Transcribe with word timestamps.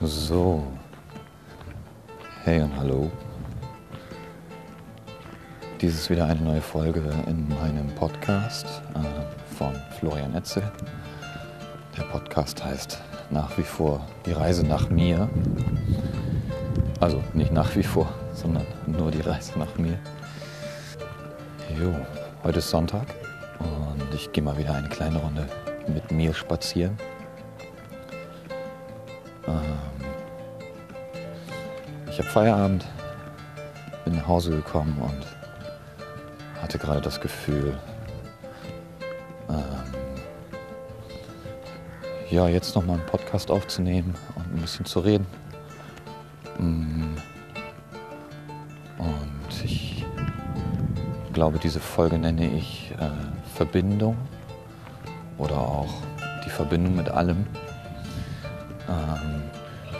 So. 0.00 0.62
Hey 2.44 2.60
und 2.62 2.76
hallo. 2.78 3.10
Dies 5.80 5.94
ist 5.94 6.08
wieder 6.08 6.26
eine 6.26 6.40
neue 6.40 6.60
Folge 6.60 7.02
in 7.26 7.48
meinem 7.48 7.88
Podcast 7.96 8.64
äh, 8.94 9.56
von 9.56 9.74
Florian 9.98 10.36
Etzel. 10.36 10.62
Der 11.96 12.04
Podcast 12.04 12.64
heißt 12.64 13.02
nach 13.30 13.58
wie 13.58 13.64
vor 13.64 14.06
Die 14.24 14.30
Reise 14.30 14.64
nach 14.64 14.88
mir. 14.88 15.28
Also 17.00 17.20
nicht 17.34 17.50
nach 17.50 17.74
wie 17.74 17.82
vor, 17.82 18.08
sondern 18.34 18.66
nur 18.86 19.10
die 19.10 19.22
Reise 19.22 19.58
nach 19.58 19.76
mir. 19.78 19.98
Jo, 21.76 21.92
heute 22.44 22.60
ist 22.60 22.70
Sonntag 22.70 23.16
und 23.58 24.14
ich 24.14 24.30
gehe 24.30 24.44
mal 24.44 24.56
wieder 24.56 24.74
eine 24.74 24.88
kleine 24.88 25.18
Runde 25.18 25.48
mit 25.88 26.12
mir 26.12 26.32
spazieren. 26.34 26.96
Ähm, 29.48 29.87
ich 32.18 32.24
habe 32.24 32.32
Feierabend, 32.32 32.84
bin 34.04 34.16
nach 34.16 34.26
Hause 34.26 34.50
gekommen 34.50 35.00
und 35.00 36.60
hatte 36.60 36.76
gerade 36.76 37.00
das 37.00 37.20
Gefühl, 37.20 37.78
ähm, 39.48 39.56
ja, 42.28 42.48
jetzt 42.48 42.74
nochmal 42.74 42.96
einen 42.96 43.06
Podcast 43.06 43.52
aufzunehmen 43.52 44.16
und 44.34 44.52
ein 44.52 44.60
bisschen 44.60 44.84
zu 44.84 44.98
reden. 44.98 45.28
Mm. 46.58 47.14
Und 48.98 49.64
ich 49.64 50.04
glaube, 51.32 51.60
diese 51.60 51.78
Folge 51.78 52.18
nenne 52.18 52.50
ich 52.50 52.92
äh, 52.98 53.10
Verbindung 53.54 54.16
oder 55.38 55.56
auch 55.56 56.02
die 56.44 56.50
Verbindung 56.50 56.96
mit 56.96 57.10
allem. 57.10 57.46
Ähm, 58.88 59.42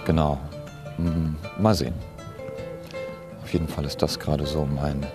genau. 0.05 0.41
Mm, 0.97 1.37
mal 1.63 1.77
sehen. 1.77 2.08
Auf 3.49 3.55
jeden 3.55 3.69
Fall 3.69 3.87
ist 3.87 4.03
das 4.03 4.19
gerade 4.19 4.45
so 4.45 4.67
mein, 4.67 5.07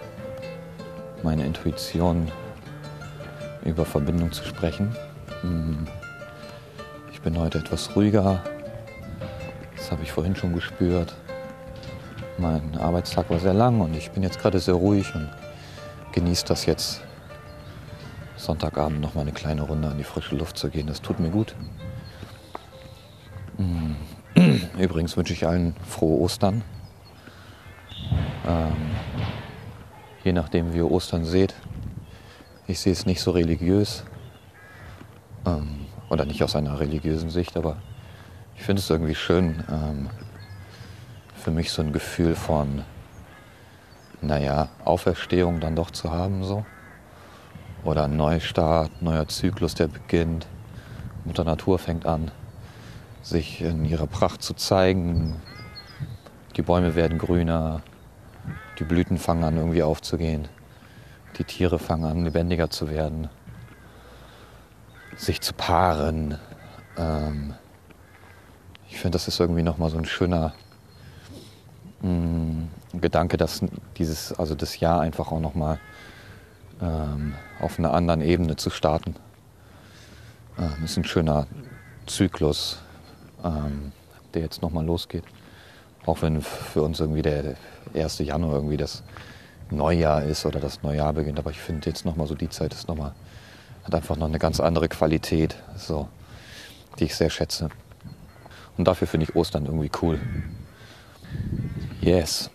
meine 1.22 1.46
Intuition, 1.46 2.32
über 3.64 3.86
Verbindung 3.86 4.32
zu 4.32 4.44
sprechen. 4.44 4.96
Mm, 5.44 5.86
ich 7.12 7.22
bin 7.22 7.38
heute 7.38 7.60
etwas 7.60 7.96
ruhiger. 7.96 8.44
Das 9.78 9.92
habe 9.92 10.02
ich 10.02 10.12
vorhin 10.12 10.36
schon 10.36 10.52
gespürt. 10.52 11.14
Mein 12.40 12.76
Arbeitstag 12.76 13.30
war 13.30 13.38
sehr 13.38 13.54
lang 13.54 13.82
und 13.82 13.96
ich 13.96 14.10
bin 14.10 14.24
jetzt 14.24 14.40
gerade 14.40 14.58
sehr 14.58 14.74
ruhig 14.74 15.14
und 15.14 15.30
genieße 16.12 16.46
das 16.48 16.66
jetzt, 16.66 17.02
Sonntagabend 18.36 19.00
noch 19.00 19.14
mal 19.14 19.22
eine 19.22 19.32
kleine 19.32 19.62
Runde 19.62 19.90
an 19.90 20.00
die 20.00 20.04
frische 20.04 20.36
Luft 20.36 20.58
zu 20.58 20.72
gehen. 20.72 20.88
Das 20.88 21.04
tut 21.04 21.20
mir 21.20 21.30
gut. 21.30 21.54
Mm. 23.60 23.92
Übrigens 24.80 25.16
wünsche 25.18 25.34
ich 25.34 25.46
allen 25.46 25.76
frohe 25.88 26.20
Ostern. 26.20 26.64
Ähm, 28.46 28.76
je 30.24 30.34
nachdem, 30.34 30.74
wie 30.74 30.78
ihr 30.78 30.92
Ostern 30.92 31.26
seht. 31.26 31.56
Ich 32.68 32.80
sehe 32.80 32.94
es 32.94 33.06
nicht 33.06 33.22
so 33.22 33.32
religiös. 33.32 34.04
Ähm, 35.46 35.86
oder 36.10 36.26
nicht 36.26 36.44
aus 36.44 36.56
einer 36.56 36.80
religiösen 36.80 37.30
Sicht, 37.30 37.58
aber 37.58 37.78
ich 38.56 38.64
finde 38.64 38.82
es 38.82 38.90
irgendwie 38.90 39.16
schön, 39.16 39.64
ähm, 39.70 40.10
für 41.36 41.52
mich 41.52 41.72
so 41.72 41.82
ein 41.82 41.92
Gefühl 41.92 42.36
von, 42.36 42.84
naja, 44.22 44.70
Auferstehung 44.86 45.60
dann 45.60 45.76
doch 45.76 45.92
zu 45.92 46.12
haben, 46.12 46.44
so. 46.44 46.66
Oder 47.84 48.06
ein 48.06 48.16
Neustart, 48.16 49.02
neuer 49.02 49.28
Zyklus, 49.28 49.76
der 49.76 49.88
beginnt. 49.88 50.48
Mutter 51.26 51.44
Natur 51.44 51.80
fängt 51.80 52.06
an, 52.06 52.32
sich 53.22 53.62
in 53.62 53.84
ihrer 53.84 54.08
Pracht 54.08 54.42
zu 54.42 54.54
zeigen. 54.54 55.42
Die 56.56 56.62
Bäume 56.62 56.96
werden 56.96 57.18
grüner, 57.18 57.82
die 58.80 58.84
Blüten 58.84 59.18
fangen 59.18 59.44
an 59.44 59.58
irgendwie 59.58 59.84
aufzugehen, 59.84 60.48
die 61.38 61.44
Tiere 61.44 61.80
fangen 61.80 62.06
an 62.06 62.24
lebendiger 62.24 62.70
zu 62.70 62.90
werden, 62.90 63.30
sich 65.16 65.42
zu 65.42 65.54
paaren. 65.54 66.38
Ähm 66.98 67.56
ich 68.90 69.00
finde, 69.00 69.16
das 69.16 69.28
ist 69.28 69.40
irgendwie 69.40 69.64
nochmal 69.64 69.90
so 69.90 69.98
ein 69.98 70.06
schöner 70.06 70.54
mh, 72.02 72.12
mm, 72.12 72.70
Gedanke, 73.02 73.38
dass 73.38 73.62
dieses, 73.98 74.34
also 74.34 74.54
das 74.54 74.80
Jahr 74.80 75.02
einfach 75.02 75.32
auch 75.32 75.40
nochmal 75.40 75.80
ähm, 76.80 77.34
auf 77.60 77.80
einer 77.80 77.94
anderen 77.94 78.22
Ebene 78.22 78.56
zu 78.56 78.70
starten. 78.70 79.16
Ähm, 80.60 80.84
ist 80.84 80.98
ein 80.98 81.06
schöner 81.06 81.48
Zyklus, 82.06 82.80
ähm, 83.44 83.92
der 84.36 84.44
jetzt 84.44 84.62
nochmal 84.62 84.86
losgeht. 84.86 85.24
Auch 86.06 86.22
wenn 86.22 86.42
für 86.42 86.82
uns 86.82 87.00
irgendwie 87.00 87.22
der 87.22 87.56
1. 87.94 88.20
Januar 88.20 88.56
irgendwie 88.56 88.78
das 88.78 89.04
Neujahr 89.70 90.24
ist 90.24 90.46
oder 90.46 90.60
das 90.60 90.84
Neujahr 90.84 91.14
beginnt. 91.14 91.40
Aber 91.40 91.52
ich 91.52 91.60
finde 91.60 91.90
jetzt 91.90 92.06
nochmal 92.06 92.28
so 92.28 92.36
die 92.36 92.50
Zeit 92.50 92.74
ist 92.74 92.88
nochmal, 92.88 93.14
hat 93.84 93.96
einfach 93.96 94.18
noch 94.18 94.28
eine 94.28 94.40
ganz 94.40 94.60
andere 94.60 94.90
Qualität, 94.90 95.56
so, 95.76 96.08
die 97.00 97.06
ich 97.06 97.16
sehr 97.16 97.30
schätze. 97.30 97.70
Und 98.78 98.88
dafür 98.88 99.08
finde 99.08 99.26
ich 99.26 99.36
Ostern 99.36 99.66
irgendwie 99.66 99.92
cool. 100.02 100.20
Yes. 102.02 102.50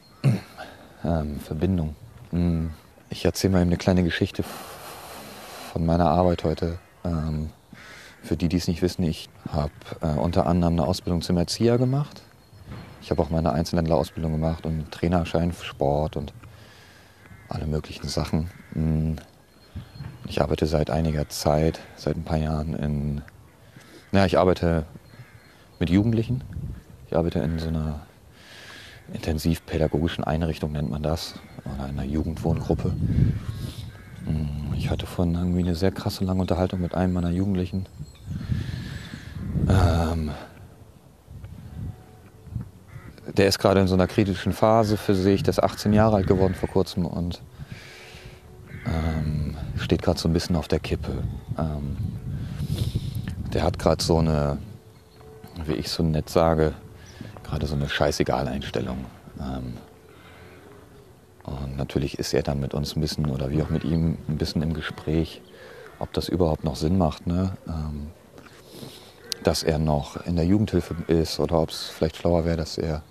Ähm, 1.05 1.41
Verbindung. 1.41 1.95
Mm. 2.33 2.67
Ich 3.11 3.25
erzähle 3.25 3.53
mal 3.53 3.61
eben 3.61 3.71
eine 3.71 3.79
kleine 3.79 4.03
Geschichte 4.03 4.45
von 5.73 5.87
meiner 5.87 6.11
Arbeit 6.11 6.45
heute. 6.45 6.79
Ähm, 7.05 7.51
für 8.23 8.37
die, 8.37 8.49
die 8.49 8.57
es 8.57 8.69
nicht 8.69 8.83
wissen, 8.83 9.05
ich 9.05 9.31
habe 9.51 9.71
äh, 10.03 10.19
unter 10.19 10.47
anderem 10.47 10.75
eine 10.75 10.87
Ausbildung 10.87 11.23
zum 11.23 11.39
Erzieher 11.39 11.79
gemacht. 11.79 12.21
Ich 13.01 13.11
habe 13.11 13.23
auch 13.23 13.31
meine 13.31 13.53
Einzelhändlerausbildung 13.53 14.33
gemacht 14.33 14.67
und 14.67 14.91
Trainerschein 14.91 15.53
für 15.53 15.65
Sport 15.65 16.17
und 16.17 16.33
alle 17.49 17.67
möglichen 17.67 18.09
Sachen. 18.09 18.51
Mm. 18.75 19.15
Ich 20.27 20.43
arbeite 20.43 20.67
seit 20.67 20.91
einiger 20.91 21.29
Zeit, 21.31 21.81
seit 21.97 22.17
ein 22.17 22.25
paar 22.25 22.37
Jahren 22.37 22.75
in, 22.75 23.23
ja, 24.13 24.27
ich 24.27 24.39
arbeite 24.39 24.85
mit 25.79 25.89
Jugendlichen. 25.89 26.45
Ich 27.07 27.17
arbeite 27.17 27.39
in 27.39 27.59
so 27.59 27.69
einer 27.69 28.01
intensivpädagogischen 29.15 30.25
Einrichtung, 30.25 30.73
nennt 30.73 30.91
man 30.91 31.03
das, 31.03 31.35
oder 31.65 31.85
einer 31.85 32.05
Jugendwohngruppe. 32.05 32.91
Mm, 34.27 34.75
ich 34.75 34.91
hatte 34.91 35.07
vorhin 35.07 35.35
irgendwie 35.35 35.61
eine 35.61 35.75
sehr 35.75 35.93
krasse 35.93 36.25
lange 36.25 36.43
Unterhaltung 36.43 36.81
mit 36.81 36.95
einem 36.95 37.15
meiner 37.15 37.31
Jugendlichen. 37.31 37.87
Ähm, 39.69 40.31
der 43.37 43.47
ist 43.47 43.59
gerade 43.59 43.81
in 43.81 43.87
so 43.87 43.95
einer 43.95 44.07
kritischen 44.07 44.53
Phase 44.53 44.97
für 44.97 45.15
sich, 45.15 45.43
der 45.43 45.51
ist 45.51 45.63
18 45.63 45.93
Jahre 45.93 46.17
alt 46.17 46.27
geworden 46.27 46.55
vor 46.55 46.69
kurzem 46.69 47.05
und 47.05 47.43
ähm, 48.87 49.57
steht 49.77 50.03
gerade 50.03 50.19
so 50.19 50.29
ein 50.29 50.33
bisschen 50.33 50.57
auf 50.57 50.69
der 50.69 50.81
Kippe. 50.81 51.23
Ähm, 51.59 51.97
der 53.53 53.63
hat 53.63 53.79
gerade 53.79 54.03
so 54.03 54.19
eine, 54.19 54.59
wie 55.67 55.75
ich 55.75 55.91
so 55.91 56.03
nett 56.03 56.29
sage, 56.31 56.75
gerade 57.45 57.67
so 57.67 57.75
eine 57.75 57.89
scheißegal 57.89 58.49
Einstellung. 58.49 59.05
Ähm, 59.41 59.75
und 61.45 61.77
natürlich 61.77 62.19
ist 62.19 62.35
er 62.35 62.43
dann 62.43 62.61
mit 62.61 62.75
uns 62.75 62.95
ein 62.95 63.01
bisschen 63.01 63.27
oder 63.27 63.51
wie 63.51 63.63
auch 63.63 63.71
mit 63.71 63.85
ihm 63.85 64.19
ein 64.29 64.37
bisschen 64.37 64.63
im 64.63 64.75
Gespräch, 64.75 65.41
ob 65.99 66.13
das 66.13 66.29
überhaupt 66.29 66.65
noch 66.65 66.77
Sinn 66.77 66.99
macht, 66.99 67.27
ne? 67.27 67.57
Ähm, 67.67 68.09
dass 69.45 69.63
er 69.63 69.79
noch 69.79 70.27
in 70.27 70.37
der 70.37 70.45
Jugendhilfe 70.45 70.97
ist 71.07 71.39
oder 71.41 71.61
ob 71.61 71.71
es 71.71 71.89
vielleicht 71.89 72.17
schlauer 72.17 72.45
wäre, 72.45 72.57
dass 72.57 72.77
er 72.77 73.03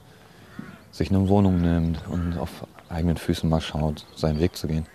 sich 0.98 1.12
eine 1.12 1.30
Wohnung 1.30 1.62
nimmt 1.62 2.02
und 2.08 2.40
auf 2.40 2.66
eigenen 2.90 3.18
Füßen 3.18 3.48
mal 3.48 3.62
schaut, 3.62 4.06
seinen 4.16 4.40
Weg 4.40 4.56
zu 4.56 4.68
gehen. 4.68 4.88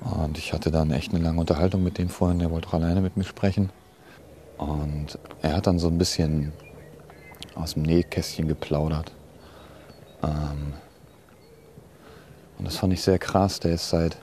Und 0.00 0.36
ich 0.36 0.52
hatte 0.52 0.70
dann 0.70 0.90
echt 0.90 1.14
eine 1.14 1.24
lange 1.24 1.40
Unterhaltung 1.40 1.82
mit 1.82 1.96
dem 1.96 2.10
vorhin, 2.10 2.38
der 2.38 2.50
wollte 2.50 2.68
auch 2.68 2.74
alleine 2.74 3.00
mit 3.00 3.16
mir 3.16 3.24
sprechen. 3.24 3.70
Und 4.58 5.18
er 5.40 5.56
hat 5.56 5.66
dann 5.66 5.78
so 5.78 5.88
ein 5.88 5.96
bisschen 5.96 6.52
aus 7.54 7.74
dem 7.74 7.84
Nähkästchen 7.84 8.48
geplaudert. 8.48 9.12
Ähm, 10.22 10.74
und 12.58 12.66
das 12.66 12.76
fand 12.76 12.92
ich 12.92 13.00
sehr 13.00 13.18
krass. 13.18 13.60
Der 13.60 13.72
ist 13.72 13.88
seit 13.88 14.18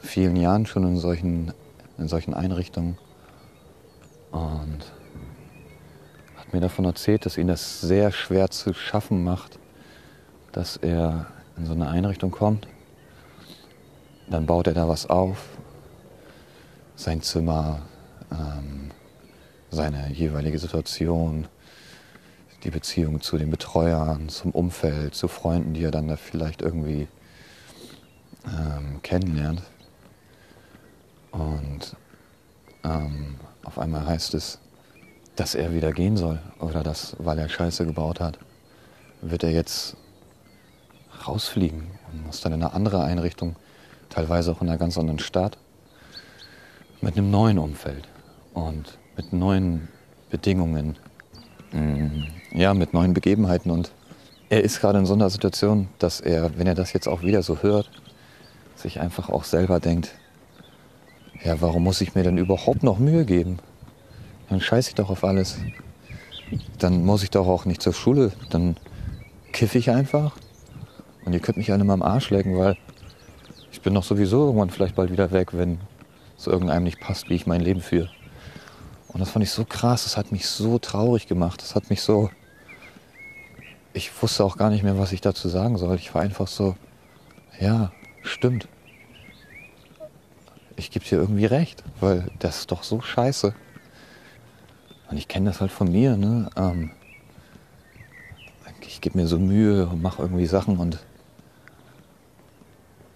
vielen 0.00 0.36
Jahren 0.36 0.66
schon 0.66 0.84
in 0.84 0.98
solchen, 0.98 1.54
in 1.96 2.08
solchen 2.08 2.34
Einrichtungen 2.34 2.98
und 4.30 4.92
hat 6.36 6.52
mir 6.52 6.60
davon 6.60 6.84
erzählt, 6.84 7.24
dass 7.24 7.38
ihn 7.38 7.46
das 7.46 7.80
sehr 7.80 8.12
schwer 8.12 8.50
zu 8.50 8.74
schaffen 8.74 9.24
macht, 9.24 9.59
dass 10.52 10.76
er 10.76 11.26
in 11.56 11.66
so 11.66 11.72
eine 11.72 11.88
Einrichtung 11.88 12.30
kommt. 12.30 12.66
Dann 14.28 14.46
baut 14.46 14.66
er 14.66 14.74
da 14.74 14.88
was 14.88 15.08
auf, 15.08 15.48
sein 16.96 17.22
Zimmer, 17.22 17.82
ähm, 18.30 18.90
seine 19.70 20.12
jeweilige 20.12 20.58
Situation, 20.58 21.48
die 22.64 22.70
Beziehung 22.70 23.20
zu 23.20 23.38
den 23.38 23.50
Betreuern, 23.50 24.28
zum 24.28 24.50
Umfeld, 24.52 25.14
zu 25.14 25.28
Freunden, 25.28 25.74
die 25.74 25.82
er 25.82 25.90
dann 25.90 26.08
da 26.08 26.16
vielleicht 26.16 26.62
irgendwie 26.62 27.08
ähm, 28.46 29.00
kennenlernt. 29.02 29.62
Und 31.30 31.96
ähm, 32.84 33.36
auf 33.64 33.78
einmal 33.78 34.06
heißt 34.06 34.34
es, 34.34 34.58
dass 35.36 35.54
er 35.54 35.72
wieder 35.72 35.92
gehen 35.92 36.16
soll 36.16 36.38
oder 36.58 36.82
dass, 36.82 37.16
weil 37.18 37.38
er 37.38 37.48
Scheiße 37.48 37.86
gebaut 37.86 38.20
hat, 38.20 38.38
wird 39.22 39.42
er 39.42 39.50
jetzt 39.50 39.96
rausfliegen 41.26 41.90
und 42.10 42.26
muss 42.26 42.40
dann 42.40 42.52
in 42.52 42.62
eine 42.62 42.72
andere 42.72 43.02
Einrichtung, 43.02 43.56
teilweise 44.08 44.52
auch 44.52 44.60
in 44.60 44.68
einer 44.68 44.78
ganz 44.78 44.98
anderen 44.98 45.18
Stadt, 45.18 45.58
mit 47.00 47.16
einem 47.16 47.30
neuen 47.30 47.58
Umfeld 47.58 48.08
und 48.54 48.98
mit 49.16 49.32
neuen 49.32 49.88
Bedingungen, 50.30 50.96
mm, 51.72 52.58
ja, 52.58 52.74
mit 52.74 52.92
neuen 52.92 53.14
Begebenheiten. 53.14 53.70
Und 53.70 53.92
er 54.48 54.62
ist 54.62 54.80
gerade 54.80 54.98
in 54.98 55.06
so 55.06 55.14
einer 55.14 55.30
Situation, 55.30 55.88
dass 55.98 56.20
er, 56.20 56.58
wenn 56.58 56.66
er 56.66 56.74
das 56.74 56.92
jetzt 56.92 57.08
auch 57.08 57.22
wieder 57.22 57.42
so 57.42 57.62
hört, 57.62 57.90
sich 58.76 59.00
einfach 59.00 59.28
auch 59.28 59.44
selber 59.44 59.80
denkt, 59.80 60.14
ja, 61.44 61.60
warum 61.60 61.84
muss 61.84 62.00
ich 62.00 62.14
mir 62.14 62.22
denn 62.22 62.36
überhaupt 62.36 62.82
noch 62.82 62.98
Mühe 62.98 63.24
geben? 63.24 63.58
Dann 64.48 64.60
scheiße 64.60 64.90
ich 64.90 64.94
doch 64.94 65.10
auf 65.10 65.24
alles. 65.24 65.58
Dann 66.78 67.04
muss 67.04 67.22
ich 67.22 67.30
doch 67.30 67.46
auch 67.46 67.64
nicht 67.64 67.80
zur 67.80 67.94
Schule. 67.94 68.32
Dann 68.50 68.76
kiffe 69.52 69.78
ich 69.78 69.90
einfach. 69.90 70.36
Und 71.24 71.32
ihr 71.32 71.40
könnt 71.40 71.58
mich 71.58 71.72
alle 71.72 71.84
mal 71.84 71.94
am 71.94 72.02
Arsch 72.02 72.30
lecken, 72.30 72.56
weil 72.56 72.76
ich 73.72 73.80
bin 73.80 73.94
doch 73.94 74.04
sowieso 74.04 74.46
irgendwann 74.46 74.70
vielleicht 74.70 74.96
bald 74.96 75.12
wieder 75.12 75.30
weg, 75.30 75.50
wenn 75.52 75.78
es 76.36 76.46
irgendeinem 76.46 76.84
nicht 76.84 77.00
passt, 77.00 77.28
wie 77.28 77.34
ich 77.34 77.46
mein 77.46 77.60
Leben 77.60 77.80
führe. 77.80 78.10
Und 79.08 79.20
das 79.20 79.30
fand 79.30 79.44
ich 79.44 79.50
so 79.50 79.64
krass, 79.64 80.04
das 80.04 80.16
hat 80.16 80.32
mich 80.32 80.46
so 80.46 80.78
traurig 80.78 81.26
gemacht, 81.26 81.62
das 81.62 81.74
hat 81.74 81.90
mich 81.90 82.02
so... 82.02 82.30
Ich 83.92 84.10
wusste 84.22 84.44
auch 84.44 84.56
gar 84.56 84.70
nicht 84.70 84.84
mehr, 84.84 84.98
was 84.98 85.10
ich 85.10 85.20
dazu 85.20 85.48
sagen 85.48 85.76
soll. 85.76 85.96
Ich 85.96 86.14
war 86.14 86.22
einfach 86.22 86.46
so, 86.46 86.76
ja, 87.58 87.90
stimmt. 88.22 88.68
Ich 90.76 90.92
gebe 90.92 91.04
dir 91.04 91.18
irgendwie 91.18 91.46
recht, 91.46 91.82
weil 91.98 92.30
das 92.38 92.60
ist 92.60 92.70
doch 92.70 92.84
so 92.84 93.00
scheiße. 93.00 93.52
Und 95.10 95.16
ich 95.16 95.26
kenne 95.26 95.50
das 95.50 95.60
halt 95.60 95.72
von 95.72 95.90
mir, 95.90 96.16
ne? 96.16 96.48
Ähm, 96.56 96.92
ich 99.00 99.00
gebe 99.00 99.16
mir 99.16 99.26
so 99.26 99.38
Mühe 99.38 99.86
und 99.86 100.02
mache 100.02 100.20
irgendwie 100.20 100.46
Sachen 100.46 100.76
und 100.76 100.98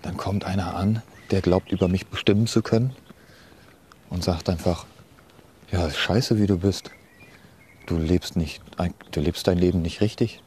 dann 0.05 0.17
kommt 0.19 0.45
einer 0.45 0.77
an, 0.77 1.03
der 1.31 1.41
glaubt, 1.41 1.73
über 1.73 1.89
mich 1.89 2.07
bestimmen 2.07 2.47
zu 2.47 2.61
können 2.61 2.95
und 4.11 4.23
sagt 4.23 4.51
einfach, 4.51 4.85
ja, 5.71 5.91
scheiße, 5.91 6.39
wie 6.39 6.47
du 6.47 6.59
bist. 6.59 6.91
Du 7.87 7.97
lebst 7.97 8.37
nicht, 8.37 8.61
du 9.11 9.21
lebst 9.21 9.47
dein 9.47 9.59
Leben 9.59 9.81
nicht 9.81 10.03
richtig. 10.03 10.43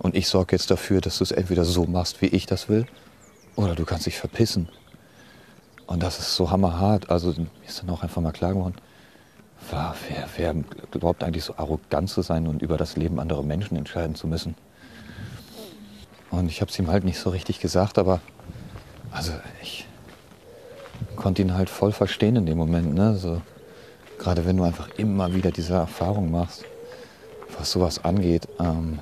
Und 0.00 0.16
ich 0.16 0.26
sorge 0.26 0.56
jetzt 0.56 0.70
dafür, 0.70 1.00
dass 1.00 1.18
du 1.18 1.24
es 1.24 1.30
entweder 1.30 1.64
so 1.64 1.86
machst, 1.86 2.22
wie 2.22 2.26
ich 2.26 2.46
das 2.46 2.68
will, 2.68 2.86
oder 3.54 3.74
du 3.76 3.84
kannst 3.84 4.06
dich 4.06 4.18
verpissen. 4.18 4.68
Und 5.86 6.02
das 6.02 6.18
ist 6.18 6.34
so 6.34 6.50
hammerhart. 6.50 7.08
Also 7.10 7.30
mir 7.30 7.46
ist 7.66 7.80
dann 7.80 7.90
auch 7.90 8.02
einfach 8.02 8.20
mal 8.20 8.32
klar 8.32 8.52
geworden, 8.52 8.74
wer, 9.70 9.94
wer 10.36 10.54
glaubt 10.90 11.22
eigentlich 11.22 11.44
so 11.44 11.54
arrogant 11.56 12.10
zu 12.10 12.22
sein 12.22 12.48
und 12.48 12.62
über 12.62 12.76
das 12.76 12.96
Leben 12.96 13.20
anderer 13.20 13.44
Menschen 13.44 13.76
entscheiden 13.76 14.16
zu 14.16 14.26
müssen. 14.26 14.56
Und 16.30 16.48
ich 16.48 16.60
habe 16.60 16.70
es 16.70 16.78
ihm 16.78 16.88
halt 16.88 17.04
nicht 17.04 17.18
so 17.18 17.30
richtig 17.30 17.60
gesagt, 17.60 17.98
aber 17.98 18.20
also 19.12 19.32
ich 19.62 19.86
konnte 21.16 21.42
ihn 21.42 21.54
halt 21.54 21.70
voll 21.70 21.92
verstehen 21.92 22.36
in 22.36 22.46
dem 22.46 22.58
Moment. 22.58 22.94
Ne? 22.94 23.14
So, 23.16 23.42
gerade 24.18 24.44
wenn 24.44 24.56
du 24.56 24.64
einfach 24.64 24.88
immer 24.96 25.34
wieder 25.34 25.50
diese 25.50 25.74
Erfahrung 25.74 26.30
machst, 26.30 26.64
was 27.58 27.70
sowas 27.70 28.04
angeht, 28.04 28.48
ähm, 28.58 28.98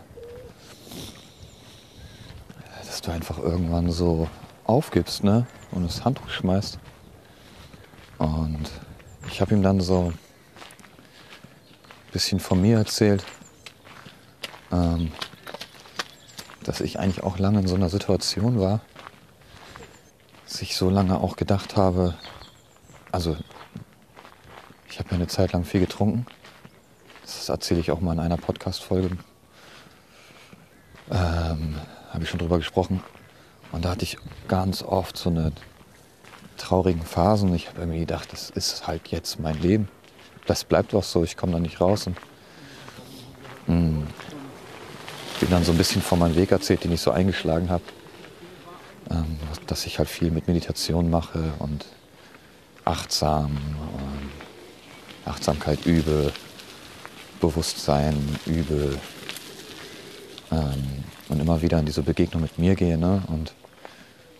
dass 2.86 3.00
du 3.00 3.12
einfach 3.12 3.38
irgendwann 3.38 3.90
so 3.90 4.28
aufgibst 4.64 5.24
ne? 5.24 5.46
und 5.70 5.84
das 5.84 6.04
Handtuch 6.04 6.28
schmeißt. 6.28 6.78
Und 8.18 8.70
ich 9.28 9.40
habe 9.40 9.54
ihm 9.54 9.62
dann 9.62 9.80
so 9.80 10.12
ein 10.12 10.18
bisschen 12.12 12.40
von 12.40 12.60
mir 12.60 12.78
erzählt, 12.78 13.24
ähm, 14.72 15.12
dass 16.64 16.80
ich 16.80 16.98
eigentlich 16.98 17.22
auch 17.22 17.38
lange 17.38 17.60
in 17.60 17.66
so 17.66 17.76
einer 17.76 17.88
Situation 17.88 18.60
war, 18.60 18.80
dass 20.60 20.68
ich 20.68 20.76
so 20.76 20.90
lange 20.90 21.18
auch 21.18 21.36
gedacht 21.36 21.78
habe, 21.78 22.12
also 23.10 23.34
ich 24.90 24.98
habe 24.98 25.08
ja 25.08 25.14
eine 25.14 25.26
Zeit 25.26 25.54
lang 25.54 25.64
viel 25.64 25.80
getrunken. 25.80 26.26
Das 27.22 27.48
erzähle 27.48 27.80
ich 27.80 27.90
auch 27.90 28.00
mal 28.02 28.12
in 28.12 28.20
einer 28.20 28.36
Podcast-Folge. 28.36 29.16
Ähm, 31.10 31.76
habe 32.10 32.24
ich 32.24 32.28
schon 32.28 32.40
drüber 32.40 32.58
gesprochen. 32.58 33.02
Und 33.72 33.86
da 33.86 33.92
hatte 33.92 34.02
ich 34.02 34.18
ganz 34.48 34.82
oft 34.82 35.16
so 35.16 35.30
eine 35.30 35.52
traurigen 36.58 37.06
Phasen. 37.06 37.54
Ich 37.54 37.68
habe 37.68 37.80
irgendwie 37.80 38.00
gedacht, 38.00 38.30
das 38.30 38.50
ist 38.50 38.86
halt 38.86 39.08
jetzt 39.08 39.40
mein 39.40 39.58
Leben. 39.62 39.88
Das 40.44 40.64
bleibt 40.64 40.94
auch 40.94 41.04
so, 41.04 41.24
ich 41.24 41.38
komme 41.38 41.52
da 41.52 41.58
nicht 41.58 41.80
raus. 41.80 42.06
Und 42.06 42.18
mh, 43.66 43.76
hm, 43.76 44.06
bin 45.40 45.48
dann 45.48 45.64
so 45.64 45.72
ein 45.72 45.78
bisschen 45.78 46.02
von 46.02 46.18
meinem 46.18 46.36
Weg 46.36 46.52
erzählt, 46.52 46.84
den 46.84 46.92
ich 46.92 47.00
so 47.00 47.12
eingeschlagen 47.12 47.70
habe. 47.70 47.84
Ähm, 49.10 49.38
dass 49.66 49.86
ich 49.86 49.98
halt 49.98 50.08
viel 50.08 50.30
mit 50.30 50.46
Meditation 50.46 51.10
mache 51.10 51.52
und 51.58 51.84
achtsam, 52.84 53.56
äh, 55.26 55.28
Achtsamkeit 55.28 55.84
übe, 55.84 56.32
Bewusstsein 57.40 58.16
übe 58.46 58.98
ähm, 60.52 61.04
und 61.28 61.40
immer 61.40 61.60
wieder 61.62 61.78
in 61.78 61.86
diese 61.86 62.02
Begegnung 62.02 62.42
mit 62.42 62.58
mir 62.58 62.74
gehe 62.74 62.98
ne? 62.98 63.22
und 63.28 63.52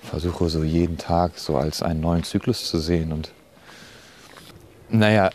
versuche 0.03 0.49
so 0.49 0.63
jeden 0.63 0.99
Tag 0.99 1.39
so 1.39 1.57
als 1.57 1.83
einen 1.83 2.01
neuen 2.01 2.23
Zyklus 2.23 2.67
zu 2.69 2.79
sehen 2.79 3.13
und 3.13 3.33
naja, 4.89 5.31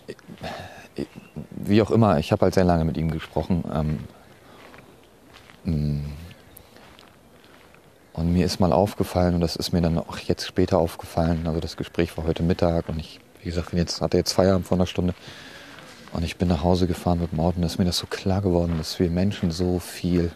wie 1.52 1.82
auch 1.82 1.92
immer, 1.92 2.20
ich 2.20 2.32
habe 2.32 2.44
halt 2.44 2.54
sehr 2.54 2.66
lange 2.66 2.86
mit 2.86 2.98
ihm 2.98 3.10
gesprochen. 3.10 3.64
Ähm, 3.74 4.00
mm, 5.64 6.06
und 8.16 8.32
mir 8.32 8.46
ist 8.46 8.62
mal 8.62 8.72
aufgefallen, 8.72 9.36
und 9.36 9.42
das 9.42 9.58
ist 9.58 9.74
mir 9.74 9.82
dann 9.82 9.98
auch 9.98 10.18
jetzt 10.20 10.48
später 10.48 10.78
aufgefallen, 10.78 11.46
also 11.48 11.60
das 11.60 11.76
Gespräch 11.76 12.18
war 12.18 12.26
heute 12.26 12.44
Mittag 12.44 12.88
und 12.88 12.98
ich, 12.98 13.20
wie 13.42 13.50
gesagt, 13.50 13.74
jetzt 13.74 14.00
hatte 14.00 14.16
jetzt 14.16 14.32
Feierabend 14.32 14.66
vor 14.66 14.78
einer 14.78 14.88
Stunde. 14.88 15.14
Und 16.14 16.24
ich 16.24 16.38
bin 16.38 16.48
nach 16.48 16.64
Hause 16.64 16.88
gefahren 16.88 17.20
mit 17.20 17.34
dem 17.34 17.42
Auto 17.42 17.58
und 17.58 17.64
da 17.64 17.68
ist 17.68 17.78
mir 17.78 17.84
das 17.84 17.98
so 17.98 18.08
klar 18.08 18.42
geworden, 18.42 18.76
dass 18.78 18.98
wir 19.00 19.10
Menschen 19.10 19.52
so 19.52 19.80
viel 19.80 20.32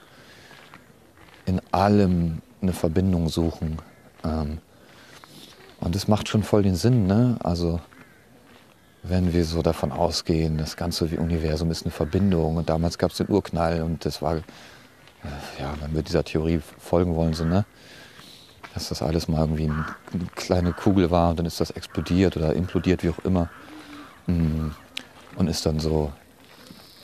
in 1.46 1.62
allem 1.72 2.42
eine 2.62 2.74
Verbindung 2.74 3.30
suchen. 3.30 3.78
Ähm, 4.26 4.58
und 5.80 5.96
das 5.96 6.10
macht 6.10 6.28
schon 6.28 6.44
voll 6.44 6.64
den 6.64 6.76
Sinn, 6.76 7.08
ne? 7.08 7.38
Also 7.42 7.80
wenn 9.04 9.32
wir 9.32 9.46
so 9.46 9.62
davon 9.62 9.94
ausgehen, 9.94 10.58
das 10.58 10.76
ganze 10.76 11.06
Universum 11.06 11.72
ist 11.72 11.84
eine 11.84 11.92
Verbindung 11.92 12.58
und 12.58 12.70
damals 12.70 12.98
gab 12.98 13.12
es 13.12 13.18
den 13.18 13.30
Urknall 13.30 13.84
und 13.84 14.04
das 14.04 14.22
war 14.22 14.42
ja, 15.60 15.74
wenn 15.82 15.94
wir 15.94 16.02
dieser 16.02 16.24
Theorie 16.24 16.62
folgen 16.80 17.16
wollen, 17.16 17.34
so, 17.34 17.46
ne? 17.46 17.66
dass 18.74 18.90
das 18.90 19.02
alles 19.02 19.28
mal 19.28 19.42
irgendwie 19.42 19.66
eine 19.66 19.86
kleine 20.36 20.74
Kugel 20.74 21.12
war 21.12 21.32
und 21.32 21.40
dann 21.40 21.46
ist 21.46 21.60
das 21.60 21.72
explodiert 21.72 22.38
oder 22.38 22.54
implodiert, 22.54 23.04
wie 23.04 23.10
auch 23.10 23.20
immer. 23.20 23.50
Mm. 24.28 24.70
Und 25.36 25.48
ist 25.48 25.66
dann 25.66 25.80
so, 25.80 26.12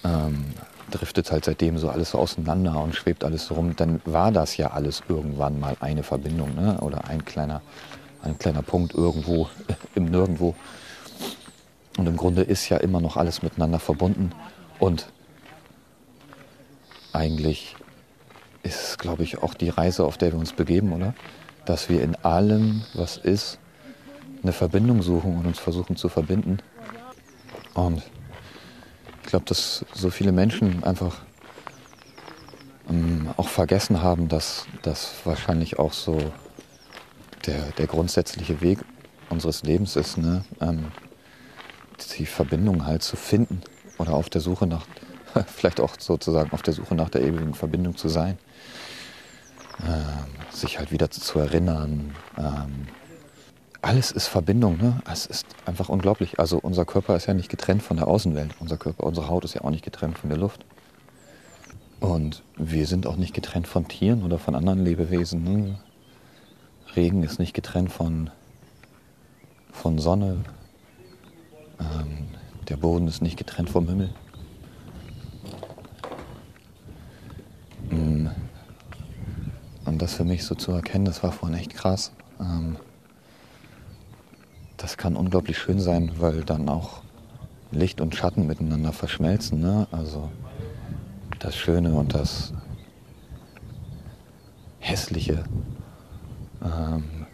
ähm, 0.04 0.46
driftet 0.92 1.32
halt 1.32 1.46
seitdem 1.46 1.78
so 1.78 1.90
alles 1.90 2.12
so 2.12 2.20
auseinander 2.20 2.80
und 2.82 2.96
schwebt 2.96 3.24
alles 3.24 3.48
so 3.48 3.56
rum. 3.56 3.76
Dann 3.76 4.02
war 4.06 4.32
das 4.32 4.58
ja 4.58 4.72
alles 4.72 5.04
irgendwann 5.08 5.60
mal 5.60 5.76
eine 5.80 6.04
Verbindung 6.04 6.56
ne? 6.56 6.78
oder 6.82 7.06
ein 7.06 7.26
kleiner, 7.26 7.62
ein 8.22 8.38
kleiner 8.38 8.62
Punkt 8.62 8.94
irgendwo 8.94 9.50
im 9.96 10.06
Nirgendwo. 10.06 10.56
Und 11.98 12.08
im 12.08 12.18
Grunde 12.18 12.42
ist 12.42 12.68
ja 12.70 12.78
immer 12.78 13.00
noch 13.00 13.16
alles 13.18 13.42
miteinander 13.42 13.80
verbunden. 13.80 14.32
Und 14.80 15.08
eigentlich 17.14 17.76
ist, 18.66 18.98
glaube 18.98 19.24
ich, 19.24 19.42
auch 19.42 19.54
die 19.54 19.70
Reise, 19.70 20.04
auf 20.04 20.18
der 20.18 20.32
wir 20.32 20.40
uns 20.40 20.54
begeben, 20.54 20.92
oder? 20.92 21.14
Dass 21.66 21.90
wir 21.90 22.02
in 22.02 22.16
allem, 22.16 22.84
was 22.94 23.18
ist, 23.18 23.60
eine 24.44 24.54
Verbindung 24.54 25.02
suchen 25.02 25.38
und 25.38 25.46
uns 25.46 25.60
versuchen 25.60 25.96
zu 25.96 26.10
verbinden. 26.10 26.60
Und 27.74 28.04
ich 29.24 29.30
glaube, 29.30 29.46
dass 29.46 29.86
so 29.94 30.10
viele 30.10 30.32
Menschen 30.32 30.84
einfach 30.84 31.18
ähm, 32.90 33.30
auch 33.38 33.48
vergessen 33.48 34.02
haben, 34.02 34.28
dass 34.28 34.66
das 34.82 35.14
wahrscheinlich 35.24 35.80
auch 35.80 35.94
so 35.94 36.18
der, 37.46 37.72
der 37.78 37.88
grundsätzliche 37.88 38.62
Weg 38.62 38.80
unseres 39.30 39.64
Lebens 39.64 39.96
ist, 39.96 40.18
ne? 40.18 40.44
Ähm, 40.62 40.92
die 42.18 42.26
Verbindung 42.26 42.86
halt 42.86 43.04
zu 43.04 43.16
finden 43.16 43.62
oder 43.98 44.14
auf 44.14 44.30
der 44.30 44.42
Suche 44.42 44.68
nach, 44.68 44.86
vielleicht 45.48 45.80
auch 45.80 45.96
sozusagen 46.00 46.52
auf 46.52 46.62
der 46.62 46.74
Suche 46.74 46.96
nach 46.96 47.10
der 47.10 47.22
ewigen 47.22 47.54
Verbindung 47.54 47.96
zu 47.96 48.10
sein 48.10 48.38
ähm, 49.84 50.26
sich 50.52 50.80
halt 50.80 50.92
wieder 50.92 51.10
zu 51.12 51.40
erinnern. 51.40 52.16
Ähm, 52.38 52.88
alles 53.82 54.12
ist 54.12 54.28
Verbindung, 54.28 54.78
ne? 54.78 55.02
Es 55.10 55.26
ist 55.26 55.46
einfach 55.66 55.90
unglaublich. 55.90 56.40
Also 56.40 56.58
unser 56.58 56.86
Körper 56.86 57.16
ist 57.16 57.28
ja 57.28 57.34
nicht 57.34 57.50
getrennt 57.50 57.84
von 57.84 57.98
der 57.98 58.08
Außenwelt. 58.08 58.56
Unser 58.60 58.78
Körper, 58.78 59.04
unsere 59.04 59.30
Haut 59.30 59.46
ist 59.46 59.54
ja 59.54 59.62
auch 59.62 59.70
nicht 59.70 59.84
getrennt 59.84 60.18
von 60.18 60.30
der 60.30 60.40
Luft. 60.40 60.66
Und 62.00 62.44
wir 62.58 62.88
sind 62.88 63.06
auch 63.06 63.16
nicht 63.16 63.34
getrennt 63.34 63.68
von 63.68 63.88
Tieren 63.88 64.24
oder 64.24 64.40
von 64.40 64.56
anderen 64.56 64.84
Lebewesen. 64.84 65.44
Ne? 65.44 65.80
Regen 66.96 67.24
ist 67.24 67.40
nicht 67.40 67.54
getrennt 67.54 67.92
von, 67.92 68.30
von 69.72 70.00
Sonne. 70.00 70.44
Ähm, 71.80 72.28
der 72.70 72.78
Boden 72.78 73.08
ist 73.08 73.22
nicht 73.22 73.38
getrennt 73.38 73.70
vom 73.70 73.88
Himmel. 73.88 74.10
Das 79.86 80.16
für 80.16 80.26
mich 80.26 80.44
so 80.44 80.56
zu 80.56 80.72
erkennen, 80.72 81.06
das 81.06 81.24
war 81.24 81.32
vorhin 81.32 81.58
echt 81.58 81.76
krass. 81.76 82.12
Ähm, 82.40 82.78
das 84.78 84.98
kann 84.98 85.16
unglaublich 85.16 85.58
schön 85.58 85.80
sein, 85.80 86.12
weil 86.18 86.44
dann 86.44 86.68
auch 86.70 87.02
Licht 87.72 88.02
und 88.02 88.16
Schatten 88.16 88.48
miteinander 88.48 88.92
verschmelzen. 88.92 89.60
Ne? 89.60 89.88
Also 89.92 90.32
das 91.40 91.56
Schöne 91.56 91.94
und 91.94 92.14
das 92.14 92.54
Hässliche, 94.80 95.44
ähm, 96.64 97.26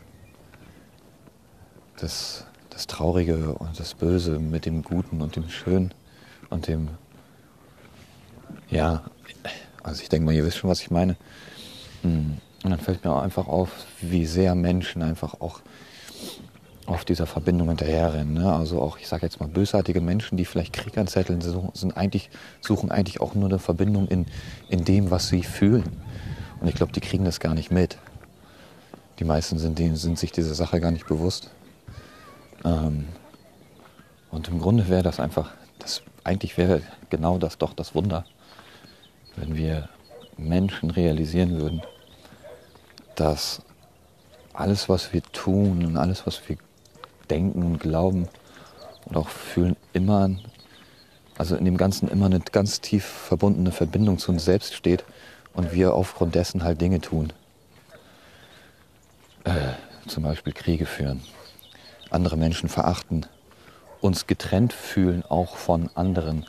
das, 1.97 2.45
das 2.69 2.87
Traurige 2.87 3.53
und 3.53 3.79
das 3.79 3.93
Böse 3.93 4.39
mit 4.39 4.65
dem 4.65 4.83
Guten 4.83 5.21
und 5.21 5.35
dem 5.35 5.49
Schönen 5.49 5.93
und 6.49 6.67
dem, 6.67 6.89
ja, 8.69 9.03
also 9.83 10.01
ich 10.01 10.09
denke 10.09 10.25
mal, 10.25 10.33
ihr 10.33 10.45
wisst 10.45 10.57
schon, 10.57 10.69
was 10.69 10.81
ich 10.81 10.91
meine. 10.91 11.17
Und 12.03 12.39
dann 12.63 12.79
fällt 12.79 13.03
mir 13.03 13.11
auch 13.11 13.21
einfach 13.21 13.47
auf, 13.47 13.69
wie 14.01 14.25
sehr 14.25 14.55
Menschen 14.55 15.01
einfach 15.01 15.39
auch 15.39 15.61
auf 16.85 17.05
dieser 17.05 17.25
Verbindung 17.25 17.69
hinterherrennen. 17.69 18.33
Ne? 18.33 18.51
Also 18.51 18.81
auch, 18.81 18.97
ich 18.97 19.07
sage 19.07 19.25
jetzt 19.25 19.39
mal, 19.39 19.47
bösartige 19.47 20.01
Menschen, 20.01 20.37
die 20.37 20.45
vielleicht 20.45 20.73
Krieg 20.73 20.97
anzetteln, 20.97 21.41
sind 21.41 21.95
eigentlich, 21.95 22.29
suchen 22.59 22.91
eigentlich 22.91 23.21
auch 23.21 23.35
nur 23.35 23.49
eine 23.49 23.59
Verbindung 23.59 24.07
in, 24.07 24.25
in 24.69 24.83
dem, 24.83 25.11
was 25.11 25.29
sie 25.29 25.43
fühlen. 25.43 25.83
Und 26.59 26.67
ich 26.67 26.75
glaube, 26.75 26.91
die 26.91 26.99
kriegen 26.99 27.25
das 27.25 27.39
gar 27.39 27.53
nicht 27.53 27.71
mit. 27.71 27.97
Die 29.19 29.23
meisten 29.23 29.57
sind, 29.57 29.79
denen, 29.79 29.95
sind 29.95 30.19
sich 30.19 30.31
dieser 30.31 30.53
Sache 30.53 30.79
gar 30.79 30.91
nicht 30.91 31.07
bewusst. 31.07 31.51
Ähm, 32.65 33.07
und 34.31 34.47
im 34.47 34.59
Grunde 34.59 34.87
wäre 34.87 35.03
das 35.03 35.19
einfach, 35.19 35.51
das, 35.79 36.01
eigentlich 36.23 36.57
wäre 36.57 36.81
genau 37.09 37.37
das 37.37 37.57
doch 37.57 37.73
das 37.73 37.95
Wunder, 37.95 38.25
wenn 39.35 39.55
wir 39.55 39.89
Menschen 40.47 40.91
realisieren 40.91 41.59
würden, 41.59 41.81
dass 43.15 43.61
alles, 44.53 44.89
was 44.89 45.13
wir 45.13 45.23
tun 45.23 45.85
und 45.85 45.97
alles, 45.97 46.25
was 46.25 46.47
wir 46.47 46.57
denken 47.29 47.63
und 47.63 47.79
glauben 47.79 48.27
und 49.05 49.17
auch 49.17 49.29
fühlen, 49.29 49.75
immer, 49.93 50.29
also 51.37 51.55
in 51.55 51.65
dem 51.65 51.77
Ganzen 51.77 52.07
immer 52.07 52.25
eine 52.25 52.39
ganz 52.39 52.81
tief 52.81 53.05
verbundene 53.05 53.71
Verbindung 53.71 54.17
zu 54.17 54.31
uns 54.31 54.45
selbst 54.45 54.73
steht 54.73 55.03
und 55.53 55.73
wir 55.73 55.93
aufgrund 55.93 56.35
dessen 56.35 56.63
halt 56.63 56.81
Dinge 56.81 57.01
tun. 57.01 57.33
Äh, 59.43 59.73
zum 60.07 60.23
Beispiel 60.23 60.53
Kriege 60.53 60.85
führen, 60.85 61.21
andere 62.09 62.37
Menschen 62.37 62.69
verachten, 62.69 63.25
uns 64.01 64.27
getrennt 64.27 64.73
fühlen 64.73 65.23
auch 65.23 65.55
von 65.55 65.89
anderen, 65.95 66.45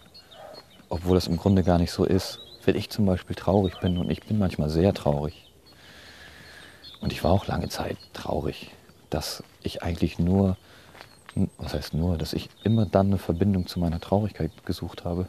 obwohl 0.89 1.15
das 1.15 1.27
im 1.27 1.37
Grunde 1.37 1.63
gar 1.63 1.79
nicht 1.79 1.93
so 1.93 2.05
ist. 2.05 2.39
Wenn 2.65 2.77
ich 2.77 2.91
zum 2.91 3.07
Beispiel 3.07 3.37
traurig 3.37 3.81
bin 3.81 3.99
und 3.99 4.11
ich 4.11 4.23
bin 4.23 4.39
manchmal 4.39 4.71
sehr 4.71 4.95
traurig 4.95 5.51
und 7.01 7.13
ich 7.13 7.25
war 7.25 7.33
auch 7.33 7.47
lange 7.47 7.69
Zeit 7.69 7.97
traurig, 8.13 8.71
dass 9.11 9.43
ich 9.63 9.83
eigentlich 9.83 10.19
nur 10.19 10.57
was 11.59 11.75
heißt 11.75 11.95
nur, 11.95 12.19
dass 12.19 12.33
ich 12.33 12.51
immer 12.63 12.87
dann 12.87 13.07
eine 13.07 13.19
Verbindung 13.19 13.67
zu 13.67 13.81
meiner 13.81 14.01
Traurigkeit 14.01 14.51
gesucht 14.67 15.05
habe, 15.05 15.27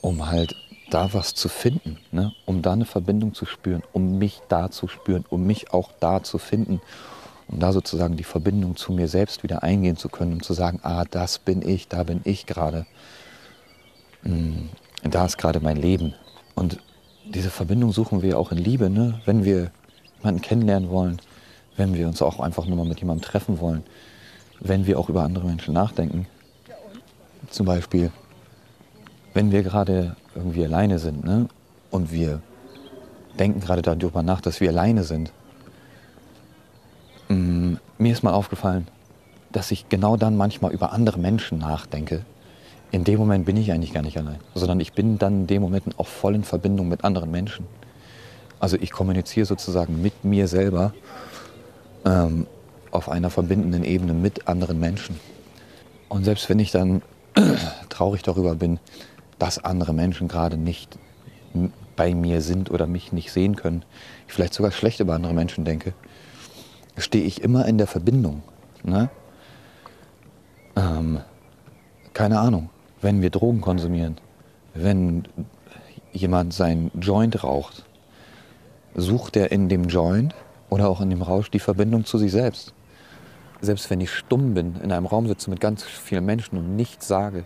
um 0.00 0.26
halt 0.30 0.54
da 0.90 1.12
was 1.12 1.34
zu 1.34 1.48
finden, 1.48 1.98
ne? 2.12 2.32
um 2.46 2.62
da 2.62 2.72
eine 2.72 2.84
Verbindung 2.84 3.34
zu 3.34 3.46
spüren, 3.46 3.82
um 3.92 4.18
mich 4.18 4.40
da 4.48 4.70
zu 4.70 4.88
spüren, 4.88 5.24
um 5.28 5.46
mich 5.46 5.72
auch 5.72 5.90
da 6.00 6.22
zu 6.22 6.38
finden, 6.38 6.80
um 7.48 7.60
da 7.60 7.72
sozusagen 7.72 8.16
die 8.16 8.24
Verbindung 8.24 8.76
zu 8.76 8.92
mir 8.92 9.08
selbst 9.08 9.42
wieder 9.42 9.62
eingehen 9.62 9.96
zu 9.96 10.08
können, 10.08 10.34
um 10.34 10.42
zu 10.42 10.54
sagen, 10.54 10.80
ah, 10.82 11.04
das 11.10 11.38
bin 11.38 11.66
ich, 11.66 11.88
da 11.88 12.04
bin 12.04 12.20
ich 12.24 12.46
gerade, 12.46 12.86
hm, 14.22 14.68
da 15.02 15.26
ist 15.26 15.38
gerade 15.38 15.60
mein 15.60 15.76
Leben. 15.76 16.14
Und 16.58 16.78
diese 17.24 17.50
Verbindung 17.50 17.92
suchen 17.92 18.20
wir 18.20 18.38
auch 18.38 18.50
in 18.50 18.58
Liebe, 18.58 18.90
ne? 18.90 19.20
wenn 19.26 19.44
wir 19.44 19.70
jemanden 20.18 20.40
kennenlernen 20.40 20.90
wollen, 20.90 21.20
wenn 21.76 21.94
wir 21.94 22.08
uns 22.08 22.20
auch 22.20 22.40
einfach 22.40 22.66
nur 22.66 22.76
mal 22.76 22.86
mit 22.86 22.98
jemandem 22.98 23.24
treffen 23.24 23.60
wollen, 23.60 23.84
wenn 24.58 24.86
wir 24.86 24.98
auch 24.98 25.08
über 25.08 25.22
andere 25.22 25.46
Menschen 25.46 25.72
nachdenken. 25.72 26.26
Zum 27.48 27.64
Beispiel, 27.64 28.10
wenn 29.34 29.52
wir 29.52 29.62
gerade 29.62 30.16
irgendwie 30.34 30.64
alleine 30.64 30.98
sind 30.98 31.24
ne? 31.24 31.48
und 31.92 32.10
wir 32.10 32.42
denken 33.38 33.60
gerade 33.60 33.82
darüber 33.82 34.24
nach, 34.24 34.40
dass 34.40 34.60
wir 34.60 34.70
alleine 34.70 35.04
sind. 35.04 35.30
Mm, 37.28 37.74
mir 37.98 38.12
ist 38.12 38.24
mal 38.24 38.32
aufgefallen, 38.32 38.88
dass 39.52 39.70
ich 39.70 39.88
genau 39.88 40.16
dann 40.16 40.36
manchmal 40.36 40.72
über 40.72 40.92
andere 40.92 41.20
Menschen 41.20 41.58
nachdenke. 41.58 42.24
In 42.90 43.04
dem 43.04 43.18
Moment 43.18 43.44
bin 43.44 43.56
ich 43.56 43.70
eigentlich 43.70 43.92
gar 43.92 44.02
nicht 44.02 44.16
allein, 44.16 44.38
sondern 44.54 44.80
ich 44.80 44.94
bin 44.94 45.18
dann 45.18 45.42
in 45.42 45.46
dem 45.46 45.62
Moment 45.62 45.98
auch 45.98 46.06
voll 46.06 46.34
in 46.34 46.44
Verbindung 46.44 46.88
mit 46.88 47.04
anderen 47.04 47.30
Menschen. 47.30 47.66
Also 48.60 48.76
ich 48.80 48.90
kommuniziere 48.90 49.46
sozusagen 49.46 50.00
mit 50.00 50.24
mir 50.24 50.48
selber 50.48 50.94
ähm, 52.04 52.46
auf 52.90 53.08
einer 53.08 53.30
verbindenden 53.30 53.84
Ebene 53.84 54.14
mit 54.14 54.48
anderen 54.48 54.80
Menschen. 54.80 55.20
Und 56.08 56.24
selbst 56.24 56.48
wenn 56.48 56.58
ich 56.58 56.70
dann 56.70 57.02
traurig 57.90 58.22
darüber 58.22 58.54
bin, 58.54 58.80
dass 59.38 59.62
andere 59.62 59.92
Menschen 59.92 60.26
gerade 60.26 60.56
nicht 60.56 60.98
bei 61.94 62.14
mir 62.14 62.40
sind 62.40 62.70
oder 62.70 62.86
mich 62.86 63.12
nicht 63.12 63.32
sehen 63.32 63.56
können, 63.56 63.84
ich 64.26 64.32
vielleicht 64.32 64.54
sogar 64.54 64.72
schlecht 64.72 65.00
über 65.00 65.14
andere 65.14 65.34
Menschen 65.34 65.64
denke, 65.64 65.92
stehe 66.96 67.24
ich 67.24 67.42
immer 67.42 67.66
in 67.66 67.78
der 67.78 67.86
Verbindung. 67.86 68.42
Ne? 68.82 69.10
Ähm, 70.74 71.20
keine 72.14 72.40
Ahnung, 72.40 72.70
wenn 73.00 73.22
wir 73.22 73.30
Drogen 73.30 73.60
konsumieren, 73.60 74.16
wenn 74.74 75.28
jemand 76.12 76.52
sein 76.52 76.90
Joint 77.00 77.42
raucht, 77.44 77.84
sucht 78.94 79.36
er 79.36 79.52
in 79.52 79.68
dem 79.68 79.84
Joint 79.84 80.34
oder 80.70 80.88
auch 80.88 81.00
in 81.00 81.10
dem 81.10 81.22
Rausch 81.22 81.50
die 81.50 81.60
Verbindung 81.60 82.04
zu 82.04 82.18
sich 82.18 82.32
selbst 82.32 82.74
selbst 83.60 83.90
wenn 83.90 84.00
ich 84.00 84.10
stumm 84.10 84.54
bin, 84.54 84.76
in 84.82 84.92
einem 84.92 85.06
Raum 85.06 85.26
sitze 85.26 85.50
mit 85.50 85.60
ganz 85.60 85.82
vielen 85.82 86.24
Menschen 86.24 86.58
und 86.58 86.76
nichts 86.76 87.08
sage, 87.08 87.44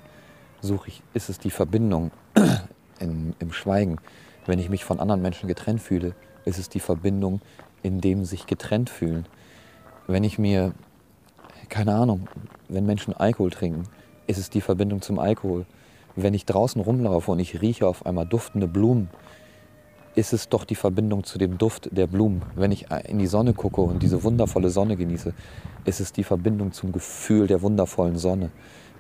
suche 0.61 0.89
ich, 0.89 1.03
ist 1.15 1.31
es 1.31 1.39
die 1.39 1.51
Verbindung 1.51 2.11
in, 2.99 3.35
im 3.39 3.53
Schweigen. 3.53 3.99
Wenn 4.47 4.59
ich 4.59 4.69
mich 4.69 4.85
von 4.85 5.01
anderen 5.01 5.23
Menschen 5.23 5.49
getrennt 5.49 5.81
fühle, 5.81 6.15
ist 6.45 6.59
es 6.59 6.69
die 6.69 6.81
Verbindung 6.81 7.41
in 7.83 8.01
dem 8.01 8.25
sich 8.25 8.47
getrennt 8.47 8.91
fühlen. 8.91 9.27
Wenn 10.07 10.23
ich 10.23 10.39
mir, 10.39 10.73
keine 11.69 11.95
Ahnung, 11.95 12.29
wenn 12.69 12.87
Menschen 12.87 13.13
Alkohol 13.13 13.51
trinken, 13.51 13.89
ist 14.27 14.39
es 14.39 14.51
die 14.51 14.61
Verbindung 14.61 15.03
zum 15.03 15.19
Alkohol. 15.19 15.67
Wenn 16.15 16.35
ich 16.35 16.45
draußen 16.45 16.81
rumlaufe 16.81 17.31
und 17.31 17.39
ich 17.39 17.61
rieche 17.63 17.87
auf 17.87 18.05
einmal 18.05 18.27
duftende 18.27 18.69
Blumen, 18.69 19.09
ist 20.15 20.33
es 20.33 20.49
doch 20.49 20.65
die 20.65 20.75
Verbindung 20.75 21.25
zu 21.25 21.39
dem 21.39 21.57
Duft 21.57 21.89
der 21.91 22.07
Blumen. 22.07 22.43
Wenn 22.55 22.71
ich 22.71 22.91
in 23.09 23.19
die 23.19 23.27
Sonne 23.27 23.55
gucke 23.55 23.81
und 23.81 24.03
diese 24.03 24.23
wundervolle 24.23 24.69
Sonne 24.69 24.97
genieße, 24.97 25.33
ist 25.85 26.01
es 26.01 26.13
die 26.13 26.25
Verbindung 26.25 26.73
zum 26.73 26.93
Gefühl 26.93 27.47
der 27.47 27.63
wundervollen 27.63 28.19
Sonne. 28.19 28.51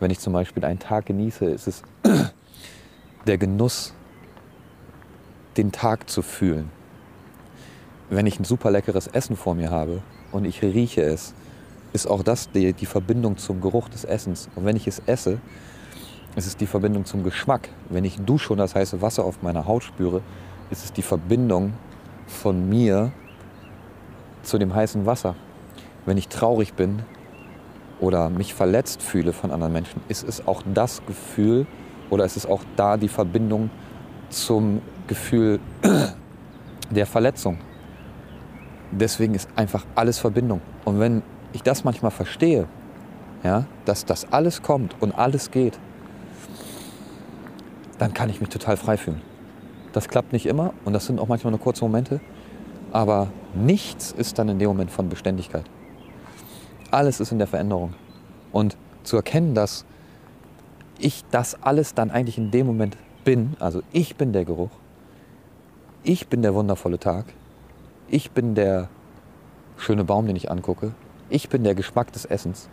Wenn 0.00 0.11
ich 0.11 0.21
zum 0.21 0.33
Beispiel 0.33 0.64
einen 0.64 0.79
Tag 0.79 1.07
genieße, 1.07 1.45
ist 1.45 1.69
es 1.69 1.83
der 3.26 3.37
Genuss, 3.37 3.95
den 5.59 5.71
Tag 5.71 6.09
zu 6.09 6.23
fühlen. 6.23 6.71
Wenn 8.09 8.26
ich 8.26 8.41
ein 8.41 8.45
super 8.45 8.71
leckeres 8.71 9.07
Essen 9.07 9.37
vor 9.37 9.55
mir 9.55 9.71
habe 9.71 10.02
und 10.33 10.47
ich 10.47 10.62
rieche 10.62 11.02
es, 11.02 11.35
ist 11.93 12.07
auch 12.07 12.23
das 12.23 12.51
die, 12.51 12.73
die 12.73 12.87
Verbindung 12.87 13.37
zum 13.37 13.61
Geruch 13.61 13.89
des 13.89 14.05
Essens. 14.05 14.49
Und 14.55 14.65
wenn 14.65 14.77
ich 14.77 14.87
es 14.87 15.03
esse, 15.07 15.39
ist 16.37 16.47
es 16.47 16.57
die 16.57 16.67
Verbindung 16.67 17.05
zum 17.05 17.23
Geschmack. 17.23 17.69
Wenn 17.91 18.05
ich 18.05 18.19
dusche 18.21 18.53
und 18.53 18.59
das 18.59 18.75
heiße 18.75 19.03
Wasser 19.03 19.25
auf 19.25 19.43
meiner 19.43 19.67
Haut 19.67 19.85
spüre, 19.85 20.23
ist 20.71 20.85
es 20.85 20.93
die 20.93 21.03
Verbindung 21.03 21.75
von 22.27 22.69
mir 22.69 23.13
zu 24.43 24.59
dem 24.59 24.75
heißen 24.75 25.05
Wasser. 25.05 25.35
Wenn 26.07 26.17
ich 26.17 26.29
traurig 26.29 26.75
bin 26.75 27.03
oder 28.01 28.31
mich 28.31 28.55
verletzt 28.55 29.03
fühle 29.03 29.33
von 29.33 29.51
anderen 29.51 29.73
Menschen, 29.73 30.01
ist 30.09 30.27
es 30.27 30.47
auch 30.47 30.63
das 30.73 31.05
Gefühl 31.07 31.67
oder 32.11 32.25
ist 32.25 32.37
es 32.37 32.47
auch 32.47 32.63
da 32.77 32.97
die 32.97 33.09
Verbindung 33.09 33.71
zum 34.31 34.81
Gefühl 35.07 35.61
der 36.91 37.07
Verletzung. 37.07 37.59
Deswegen 38.91 39.35
ist 39.35 39.49
einfach 39.57 39.85
alles 39.95 40.19
Verbindung. 40.19 40.61
Und 40.85 41.01
wenn 41.01 41.23
ich 41.54 41.62
das 41.62 41.85
manchmal 41.85 42.11
verstehe, 42.11 42.66
ja, 43.42 43.64
dass 43.85 44.04
das 44.04 44.32
alles 44.32 44.62
kommt 44.62 44.97
und 45.00 45.12
alles 45.12 45.50
geht, 45.50 45.78
dann 47.99 48.14
kann 48.14 48.30
ich 48.30 48.40
mich 48.40 48.50
total 48.50 48.76
frei 48.76 48.97
fühlen. 48.97 49.21
Das 49.92 50.09
klappt 50.09 50.32
nicht 50.32 50.47
immer 50.47 50.73
und 50.85 50.92
das 50.92 51.06
sind 51.06 51.21
auch 51.21 51.28
manchmal 51.28 51.50
nur 51.50 51.61
kurze 51.61 51.85
Momente. 51.85 52.21
Aber 52.92 53.28
nichts 53.54 54.12
ist 54.12 54.38
dann 54.38 54.49
in 54.49 54.59
dem 54.59 54.68
Moment 54.68 54.90
von 54.90 55.09
Beständigkeit. 55.09 55.64
Alles 56.90 57.21
ist 57.21 57.32
in 57.32 57.38
der 57.38 57.47
Veränderung. 57.47 57.94
Und 58.52 58.76
zu 59.02 59.16
erkennen, 59.16 59.54
dass 59.54 59.85
ich 60.99 61.25
das 61.30 61.62
alles 61.62 61.94
dann 61.94 62.11
eigentlich 62.11 62.38
in 62.38 62.50
dem 62.50 62.66
Moment 62.66 62.97
bin, 63.25 63.56
also 63.59 63.82
ich 63.92 64.16
bin 64.16 64.32
der 64.32 64.44
Geruch, 64.44 64.71
ich 66.02 66.28
bin 66.28 66.42
der 66.42 66.54
wundervolle 66.54 66.99
Tag, 66.99 67.26
ich 68.09 68.30
bin 68.30 68.54
der 68.54 68.88
schöne 69.76 70.04
Baum, 70.04 70.26
den 70.26 70.37
ich 70.37 70.50
angucke, 70.50 70.92
ich 71.29 71.49
bin 71.49 71.64
der 71.64 71.75
Geschmack 71.75 72.12
des 72.12 72.25
Essens, 72.25 72.69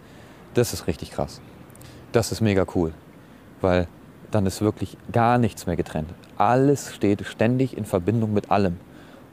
das 0.54 0.74
ist 0.74 0.88
richtig 0.88 1.12
krass. 1.12 1.42
Das 2.12 2.32
ist 2.32 2.42
mega 2.42 2.66
cool, 2.76 2.94
weil 3.62 3.88
dann 4.32 4.46
ist 4.46 4.62
wirklich 4.62 4.98
gar 5.12 5.38
nichts 5.38 5.66
mehr 5.68 5.76
getrennt. 5.76 6.14
Alles 6.38 6.94
steht 6.94 7.26
ständig 7.26 7.78
in 7.78 7.86
Verbindung 7.86 8.34
mit 8.34 8.52
allem. 8.52 8.78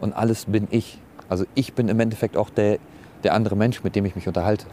Und 0.00 0.12
alles 0.14 0.46
bin 0.46 0.68
ich. 0.70 1.00
Also 1.28 1.44
ich 1.54 1.74
bin 1.74 1.88
im 1.88 1.98
Endeffekt 2.00 2.36
auch 2.36 2.50
der, 2.50 2.78
der 3.24 3.34
andere 3.34 3.56
Mensch, 3.56 3.82
mit 3.82 3.96
dem 3.96 4.04
ich 4.04 4.14
mich 4.14 4.28
unterhalte. 4.28 4.66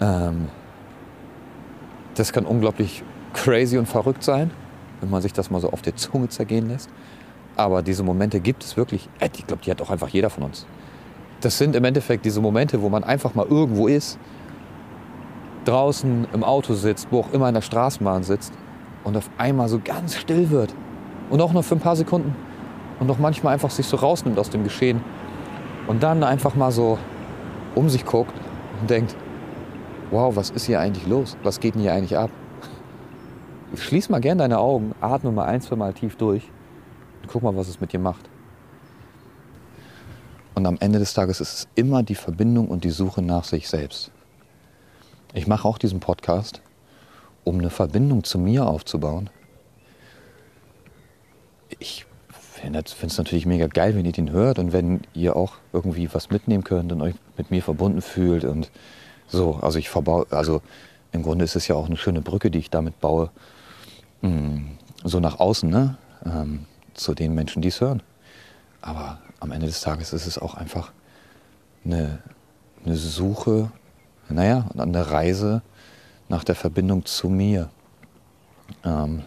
Ähm, 0.00 0.48
das 2.14 2.32
kann 2.32 2.44
unglaublich 2.44 3.02
crazy 3.32 3.78
und 3.78 3.86
verrückt 3.86 4.22
sein, 4.22 4.50
wenn 5.00 5.10
man 5.10 5.22
sich 5.22 5.32
das 5.32 5.50
mal 5.50 5.60
so 5.60 5.70
auf 5.70 5.82
der 5.82 5.96
Zunge 5.96 6.28
zergehen 6.28 6.68
lässt. 6.68 6.90
Aber 7.56 7.82
diese 7.82 8.02
Momente 8.02 8.40
gibt 8.40 8.64
es 8.64 8.76
wirklich. 8.76 9.08
Äh, 9.20 9.30
ich 9.36 9.46
glaube, 9.46 9.62
die 9.64 9.70
hat 9.70 9.80
auch 9.80 9.90
einfach 9.90 10.08
jeder 10.08 10.30
von 10.30 10.44
uns. 10.44 10.66
Das 11.40 11.58
sind 11.58 11.76
im 11.76 11.84
Endeffekt 11.84 12.24
diese 12.24 12.40
Momente, 12.40 12.82
wo 12.82 12.88
man 12.88 13.04
einfach 13.04 13.34
mal 13.34 13.46
irgendwo 13.46 13.86
ist, 13.86 14.18
draußen 15.64 16.26
im 16.32 16.42
Auto 16.42 16.74
sitzt, 16.74 17.08
wo 17.10 17.20
auch 17.20 17.32
immer 17.32 17.48
in 17.48 17.54
der 17.54 17.62
Straßenbahn 17.62 18.24
sitzt 18.24 18.52
und 19.04 19.16
auf 19.16 19.30
einmal 19.38 19.68
so 19.68 19.80
ganz 19.82 20.16
still 20.16 20.50
wird. 20.50 20.74
Und 21.30 21.40
auch 21.40 21.52
nur 21.52 21.62
für 21.62 21.76
ein 21.76 21.80
paar 21.80 21.96
Sekunden. 21.96 22.34
Und 22.98 23.06
noch 23.06 23.18
manchmal 23.18 23.52
einfach 23.54 23.70
sich 23.70 23.86
so 23.86 23.96
rausnimmt 23.98 24.38
aus 24.38 24.50
dem 24.50 24.64
Geschehen. 24.64 25.02
Und 25.86 26.02
dann 26.02 26.24
einfach 26.24 26.54
mal 26.54 26.72
so 26.72 26.98
um 27.74 27.88
sich 27.88 28.04
guckt 28.04 28.34
und 28.80 28.90
denkt, 28.90 29.14
wow, 30.10 30.34
was 30.34 30.50
ist 30.50 30.64
hier 30.64 30.80
eigentlich 30.80 31.06
los? 31.06 31.36
Was 31.42 31.60
geht 31.60 31.74
denn 31.74 31.82
hier 31.82 31.92
eigentlich 31.92 32.16
ab? 32.16 32.30
Schließ 33.76 34.08
mal 34.08 34.20
gern 34.20 34.38
deine 34.38 34.58
Augen, 34.58 34.92
atme 35.00 35.30
mal 35.30 35.44
ein, 35.44 35.60
zwei 35.60 35.76
Mal 35.76 35.92
tief 35.92 36.16
durch 36.16 36.50
und 37.22 37.28
guck 37.28 37.42
mal, 37.42 37.54
was 37.54 37.68
es 37.68 37.80
mit 37.80 37.92
dir 37.92 38.00
macht. 38.00 38.28
Und 40.58 40.66
am 40.66 40.78
Ende 40.80 40.98
des 40.98 41.14
Tages 41.14 41.40
ist 41.40 41.52
es 41.52 41.68
immer 41.76 42.02
die 42.02 42.16
Verbindung 42.16 42.66
und 42.66 42.82
die 42.82 42.90
Suche 42.90 43.22
nach 43.22 43.44
sich 43.44 43.68
selbst. 43.68 44.10
Ich 45.32 45.46
mache 45.46 45.68
auch 45.68 45.78
diesen 45.78 46.00
Podcast, 46.00 46.62
um 47.44 47.58
eine 47.58 47.70
Verbindung 47.70 48.24
zu 48.24 48.40
mir 48.40 48.66
aufzubauen. 48.66 49.30
Ich 51.78 52.06
finde 52.28 52.80
es 52.80 53.18
natürlich 53.18 53.46
mega 53.46 53.68
geil, 53.68 53.94
wenn 53.94 54.04
ihr 54.04 54.10
den 54.10 54.32
hört 54.32 54.58
und 54.58 54.72
wenn 54.72 55.02
ihr 55.14 55.36
auch 55.36 55.52
irgendwie 55.72 56.12
was 56.12 56.28
mitnehmen 56.28 56.64
könnt 56.64 56.90
und 56.90 57.02
euch 57.02 57.14
mit 57.36 57.52
mir 57.52 57.62
verbunden 57.62 58.02
fühlt 58.02 58.42
und 58.42 58.72
so. 59.28 59.60
Also 59.62 59.78
ich 59.78 59.88
verbaue, 59.88 60.26
also 60.30 60.60
im 61.12 61.22
Grunde 61.22 61.44
ist 61.44 61.54
es 61.54 61.68
ja 61.68 61.76
auch 61.76 61.86
eine 61.86 61.96
schöne 61.96 62.20
Brücke, 62.20 62.50
die 62.50 62.58
ich 62.58 62.70
damit 62.70 62.98
baue, 62.98 63.30
mm, 64.22 64.56
so 65.04 65.20
nach 65.20 65.38
außen, 65.38 65.70
ne? 65.70 65.98
Ähm, 66.26 66.64
zu 66.94 67.14
den 67.14 67.32
Menschen, 67.32 67.62
die 67.62 67.68
es 67.68 67.80
hören. 67.80 68.02
Aber 68.82 69.20
am 69.40 69.52
Ende 69.52 69.66
des 69.66 69.80
Tages 69.80 70.12
ist 70.12 70.26
es 70.26 70.38
auch 70.38 70.54
einfach 70.54 70.92
eine, 71.84 72.18
eine 72.84 72.96
Suche, 72.96 73.70
naja, 74.28 74.68
eine 74.76 75.10
Reise 75.10 75.62
nach 76.28 76.44
der 76.44 76.54
Verbindung 76.54 77.04
zu 77.04 77.28
mir. 77.28 77.70
Ähm, 78.84 79.24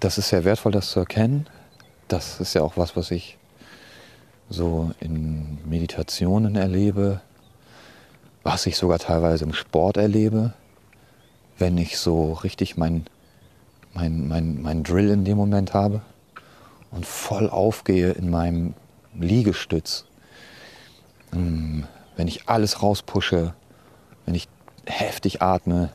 das 0.00 0.18
ist 0.18 0.28
sehr 0.28 0.44
wertvoll, 0.44 0.72
das 0.72 0.90
zu 0.90 1.00
erkennen. 1.00 1.46
Das 2.08 2.40
ist 2.40 2.54
ja 2.54 2.62
auch 2.62 2.76
was, 2.76 2.96
was 2.96 3.10
ich 3.10 3.38
so 4.48 4.92
in 5.00 5.58
Meditationen 5.64 6.56
erlebe, 6.56 7.20
was 8.42 8.66
ich 8.66 8.76
sogar 8.76 8.98
teilweise 8.98 9.44
im 9.44 9.54
Sport 9.54 9.96
erlebe, 9.96 10.52
wenn 11.58 11.78
ich 11.78 11.96
so 11.96 12.32
richtig 12.32 12.76
mein, 12.76 13.06
mein, 13.94 14.28
mein, 14.28 14.60
mein 14.60 14.82
Drill 14.82 15.10
in 15.10 15.24
dem 15.24 15.38
Moment 15.38 15.72
habe 15.72 16.02
und 16.94 17.04
voll 17.04 17.50
aufgehe 17.50 18.12
in 18.12 18.30
meinem 18.30 18.74
Liegestütz. 19.18 20.04
Hm, 21.32 21.86
wenn 22.16 22.28
ich 22.28 22.48
alles 22.48 22.82
rauspushe, 22.82 23.54
wenn 24.24 24.34
ich 24.34 24.48
heftig 24.86 25.42
atme, 25.42 25.90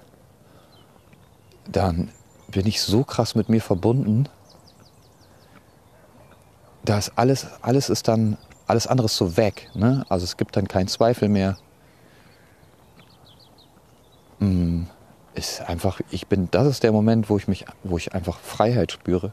dann 1.71 2.09
bin 2.49 2.67
ich 2.67 2.81
so 2.81 3.03
krass 3.03 3.35
mit 3.35 3.47
mir 3.49 3.61
verbunden, 3.61 4.27
dass 6.83 7.17
alles, 7.17 7.47
alles 7.61 7.89
ist 7.89 8.07
dann, 8.07 8.37
alles 8.67 8.87
andere 8.87 9.05
ist 9.05 9.15
so 9.15 9.37
weg. 9.37 9.69
Ne? 9.73 10.05
Also 10.09 10.23
es 10.23 10.37
gibt 10.37 10.57
dann 10.57 10.67
keinen 10.67 10.87
Zweifel 10.87 11.29
mehr. 11.29 11.57
Hm, 14.39 14.87
ist 15.35 15.61
einfach, 15.61 16.01
ich 16.09 16.27
bin, 16.27 16.49
das 16.51 16.67
ist 16.67 16.83
der 16.83 16.91
Moment, 16.91 17.29
wo 17.29 17.37
ich 17.37 17.47
mich, 17.47 17.65
wo 17.83 17.97
ich 17.97 18.13
einfach 18.13 18.39
Freiheit 18.39 18.91
spüre. 18.91 19.31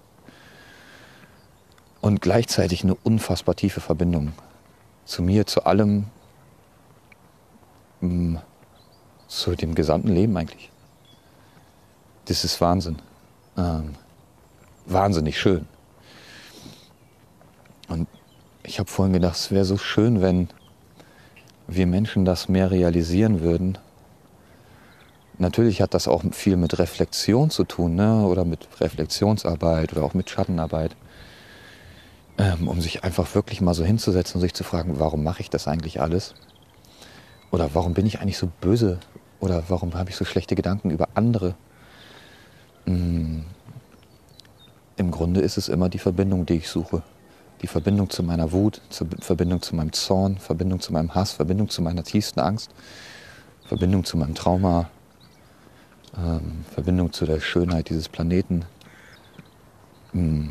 Und 2.00 2.20
gleichzeitig 2.20 2.84
eine 2.84 2.94
unfassbar 2.94 3.56
tiefe 3.56 3.80
Verbindung 3.80 4.32
zu 5.04 5.22
mir, 5.22 5.46
zu 5.46 5.64
allem, 5.64 6.06
hm, 8.00 8.38
zu 9.28 9.54
dem 9.54 9.74
gesamten 9.74 10.08
Leben 10.08 10.36
eigentlich. 10.36 10.70
Das 12.26 12.44
ist 12.44 12.60
Wahnsinn. 12.60 12.96
Ähm, 13.56 13.94
wahnsinnig 14.84 15.38
schön. 15.38 15.66
Und 17.88 18.08
ich 18.62 18.78
habe 18.78 18.90
vorhin 18.90 19.12
gedacht, 19.12 19.36
es 19.36 19.50
wäre 19.50 19.64
so 19.64 19.78
schön, 19.78 20.20
wenn 20.20 20.48
wir 21.68 21.86
Menschen 21.86 22.24
das 22.24 22.48
mehr 22.48 22.70
realisieren 22.70 23.40
würden. 23.40 23.78
Natürlich 25.38 25.82
hat 25.82 25.94
das 25.94 26.08
auch 26.08 26.22
viel 26.32 26.56
mit 26.56 26.78
Reflexion 26.78 27.50
zu 27.50 27.64
tun, 27.64 27.94
ne? 27.94 28.24
oder 28.26 28.44
mit 28.44 28.66
Reflexionsarbeit 28.80 29.92
oder 29.92 30.02
auch 30.02 30.14
mit 30.14 30.30
Schattenarbeit, 30.30 30.96
ähm, 32.38 32.68
um 32.68 32.80
sich 32.80 33.04
einfach 33.04 33.34
wirklich 33.34 33.60
mal 33.60 33.74
so 33.74 33.84
hinzusetzen 33.84 34.36
und 34.36 34.40
sich 34.42 34.54
zu 34.54 34.64
fragen, 34.64 34.98
warum 34.98 35.22
mache 35.22 35.40
ich 35.40 35.50
das 35.50 35.68
eigentlich 35.68 36.00
alles? 36.00 36.34
Oder 37.50 37.70
warum 37.74 37.94
bin 37.94 38.06
ich 38.06 38.20
eigentlich 38.20 38.38
so 38.38 38.50
böse? 38.60 38.98
Oder 39.40 39.64
warum 39.68 39.94
habe 39.94 40.10
ich 40.10 40.16
so 40.16 40.24
schlechte 40.24 40.54
Gedanken 40.54 40.90
über 40.90 41.08
andere? 41.14 41.54
Mm. 42.86 43.40
Im 44.98 45.10
Grunde 45.10 45.40
ist 45.40 45.58
es 45.58 45.68
immer 45.68 45.88
die 45.88 45.98
Verbindung, 45.98 46.46
die 46.46 46.54
ich 46.54 46.68
suche. 46.68 47.02
Die 47.62 47.66
Verbindung 47.66 48.10
zu 48.10 48.22
meiner 48.22 48.52
Wut, 48.52 48.80
Verbindung 49.20 49.62
zu 49.62 49.76
meinem 49.76 49.92
Zorn, 49.92 50.38
Verbindung 50.38 50.80
zu 50.80 50.92
meinem 50.92 51.14
Hass, 51.14 51.32
Verbindung 51.32 51.68
zu 51.68 51.82
meiner 51.82 52.02
tiefsten 52.02 52.40
Angst, 52.40 52.70
Verbindung 53.66 54.04
zu 54.04 54.16
meinem 54.16 54.34
Trauma, 54.34 54.88
ähm, 56.16 56.64
Verbindung 56.72 57.12
zu 57.12 57.26
der 57.26 57.40
Schönheit 57.40 57.90
dieses 57.90 58.08
Planeten 58.08 58.64
mm. 60.12 60.48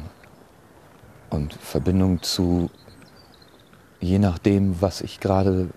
Und 1.35 1.53
Verbindung 1.53 2.23
zu 2.23 2.69
je 3.99 4.19
nachdem, 4.19 4.81
was 4.81 5.01
ich 5.01 5.19
gerade 5.19 5.69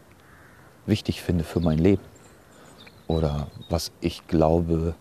wichtig 0.87 1.23
finde 1.23 1.44
für 1.44 1.61
mein 1.61 1.79
Leben 1.79 2.03
oder 3.07 3.49
was 3.68 3.90
ich 4.01 4.27
glaube, 4.27 4.94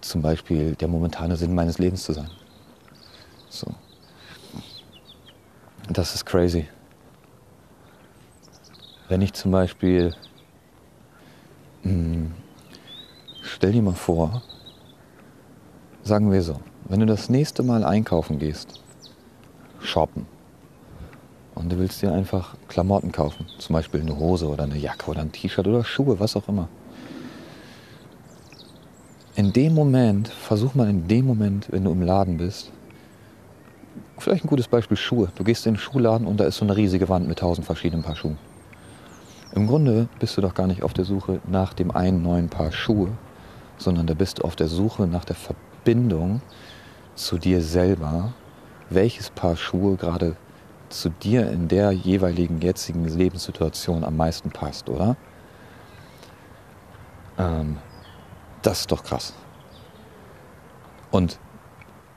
zum 0.00 0.22
Beispiel 0.22 0.74
der 0.76 0.88
momentane 0.88 1.36
Sinn 1.36 1.54
meines 1.54 1.78
Lebens 1.78 2.04
zu 2.04 2.12
sein. 2.12 2.30
So. 3.48 3.74
Das 5.90 6.14
ist 6.14 6.24
crazy. 6.24 6.68
Wenn 9.08 9.22
ich 9.22 9.32
zum 9.32 9.50
Beispiel, 9.50 10.14
hm, 11.82 12.32
stell 13.42 13.72
dir 13.72 13.82
mal 13.82 13.94
vor, 13.94 14.42
sagen 16.02 16.30
wir 16.30 16.42
so, 16.42 16.60
wenn 16.88 17.00
du 17.00 17.06
das 17.06 17.28
nächste 17.28 17.62
Mal 17.62 17.84
einkaufen 17.84 18.38
gehst, 18.38 18.80
shoppen, 19.80 20.26
und 21.54 21.72
du 21.72 21.78
willst 21.78 22.00
dir 22.02 22.12
einfach 22.12 22.54
Klamotten 22.68 23.10
kaufen, 23.10 23.46
zum 23.58 23.74
Beispiel 23.74 24.00
eine 24.00 24.16
Hose 24.16 24.46
oder 24.46 24.64
eine 24.64 24.76
Jacke 24.76 25.10
oder 25.10 25.22
ein 25.22 25.32
T-Shirt 25.32 25.66
oder 25.66 25.84
Schuhe, 25.84 26.20
was 26.20 26.36
auch 26.36 26.48
immer. 26.48 26.68
In 29.34 29.52
dem 29.52 29.74
Moment, 29.74 30.28
versuch 30.28 30.74
mal 30.74 30.88
in 30.88 31.08
dem 31.08 31.26
Moment, 31.26 31.66
wenn 31.70 31.84
du 31.84 31.90
im 31.90 32.02
Laden 32.02 32.36
bist, 32.36 32.70
vielleicht 34.18 34.44
ein 34.44 34.48
gutes 34.48 34.68
Beispiel 34.68 34.96
Schuhe. 34.96 35.30
Du 35.34 35.44
gehst 35.44 35.66
in 35.66 35.74
den 35.74 35.80
Schuhladen 35.80 36.26
und 36.26 36.38
da 36.38 36.44
ist 36.44 36.58
so 36.58 36.64
eine 36.64 36.76
riesige 36.76 37.08
Wand 37.08 37.28
mit 37.28 37.40
tausend 37.40 37.66
verschiedenen 37.66 38.02
Paar 38.02 38.16
Schuhen. 38.16 38.38
Im 39.54 39.66
Grunde 39.66 40.08
bist 40.20 40.36
du 40.36 40.40
doch 40.40 40.54
gar 40.54 40.66
nicht 40.66 40.82
auf 40.82 40.92
der 40.92 41.04
Suche 41.04 41.40
nach 41.46 41.72
dem 41.74 41.90
einen 41.90 42.22
neuen 42.22 42.48
Paar 42.48 42.70
Schuhe, 42.70 43.10
sondern 43.78 44.06
da 44.06 44.14
bist 44.14 44.38
du 44.38 44.42
auf 44.42 44.56
der 44.56 44.68
Suche 44.68 45.06
nach 45.06 45.24
der 45.24 45.36
Verbindung 45.36 46.40
zu 47.18 47.38
dir 47.38 47.62
selber, 47.62 48.32
welches 48.90 49.30
Paar 49.30 49.56
Schuhe 49.56 49.96
gerade 49.96 50.36
zu 50.88 51.10
dir 51.10 51.50
in 51.50 51.68
der 51.68 51.92
jeweiligen 51.92 52.60
jetzigen 52.60 53.04
Lebenssituation 53.04 54.04
am 54.04 54.16
meisten 54.16 54.50
passt, 54.50 54.88
oder? 54.88 55.16
Ähm, 57.36 57.78
das 58.62 58.80
ist 58.80 58.92
doch 58.92 59.04
krass. 59.04 59.34
Und 61.10 61.38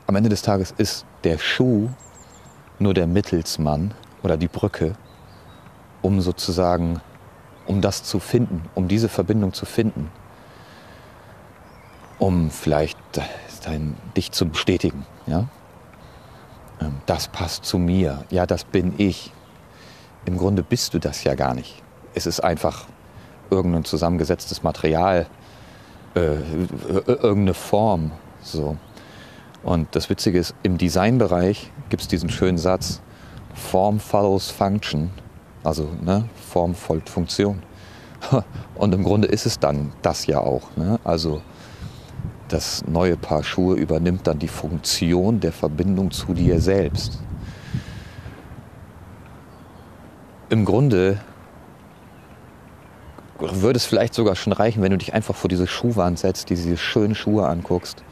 am 0.08 0.16
Ende 0.16 0.30
des 0.30 0.42
Tages 0.42 0.74
ist 0.78 1.06
der 1.24 1.38
Schuh 1.38 1.90
nur 2.80 2.94
der 2.94 3.08
Mittelsmann 3.08 3.94
oder 4.24 4.38
die 4.38 4.48
Brücke, 4.48 4.94
um 6.02 6.22
sozusagen, 6.22 7.02
um 7.66 7.82
das 7.82 8.04
zu 8.04 8.20
finden, 8.20 8.70
um 8.76 8.88
diese 8.88 9.10
Verbindung 9.10 9.54
zu 9.54 9.66
finden, 9.66 10.10
um 12.20 12.50
vielleicht 12.50 12.98
dein, 13.62 13.96
dich 14.16 14.32
zu 14.32 14.48
bestätigen. 14.48 15.06
Ja? 15.28 15.48
Ähm, 16.80 16.98
das 17.06 17.28
passt 17.28 17.66
zu 17.66 17.78
mir, 17.78 18.26
ja, 18.30 18.46
das 18.46 18.64
bin 18.64 18.94
ich. 18.98 19.32
Im 20.26 20.38
Grunde 20.38 20.64
bist 20.64 20.94
du 20.94 21.00
das 21.00 21.24
ja 21.24 21.36
gar 21.36 21.54
nicht. 21.54 21.82
Es 22.14 22.26
ist 22.26 22.42
einfach 22.42 22.86
irgendein 23.50 23.86
zusammengesetztes 23.86 24.64
Material, 24.64 25.28
äh, 26.16 26.36
irgendeine 27.08 27.54
Form. 27.54 28.12
So. 28.42 28.78
Und 29.64 29.96
das 29.96 30.10
Witzige 30.10 30.40
ist, 30.40 30.56
im 30.64 30.78
Designbereich 30.78 31.72
gibt 31.90 32.02
es 32.02 32.08
diesen 32.08 32.30
schönen 32.30 32.58
Satz, 32.58 33.02
Form 33.54 34.00
follows 34.00 34.50
Function, 34.50 35.12
also 35.64 35.90
ne, 36.02 36.28
Form 36.50 36.74
folgt 36.74 37.10
Funktion. 37.10 37.62
Und 38.76 38.94
im 38.94 39.04
Grunde 39.04 39.28
ist 39.28 39.46
es 39.46 39.60
dann 39.60 39.92
das 40.02 40.26
ja 40.26 40.40
auch. 40.40 40.76
Ne? 40.76 41.00
Also 41.04 41.42
das 42.54 42.86
neue 42.86 43.18
Paar 43.18 43.44
Schuhe 43.44 43.76
übernimmt 43.76 44.28
dann 44.28 44.40
die 44.40 44.48
Funktion 44.48 45.40
der 45.40 45.52
Verbindung 45.52 46.12
zu 46.12 46.34
dir 46.34 46.60
selbst. 46.60 47.20
Im 50.50 50.66
Grunde 50.66 51.20
würde 53.40 53.78
es 53.78 53.86
vielleicht 53.86 54.14
sogar 54.14 54.36
schon 54.36 54.54
reichen, 54.54 54.82
wenn 54.82 54.92
du 54.92 54.98
dich 54.98 55.14
einfach 55.14 55.36
vor 55.36 55.50
diese 55.50 55.66
Schuhwand 55.66 56.20
setzt, 56.20 56.50
diese 56.50 56.78
schönen 56.78 57.16
Schuhe 57.16 57.48
anguckst 57.48 58.04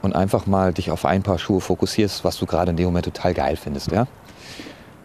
und 0.00 0.14
einfach 0.14 0.46
mal 0.46 0.72
dich 0.72 0.90
auf 0.90 1.04
ein 1.04 1.22
paar 1.22 1.38
Schuhe 1.38 1.60
fokussierst, 1.60 2.24
was 2.24 2.38
du 2.38 2.46
gerade 2.46 2.70
in 2.70 2.76
dem 2.76 2.86
Moment 2.86 3.04
total 3.04 3.34
geil 3.34 3.56
findest, 3.56 3.90
ja? 3.90 4.06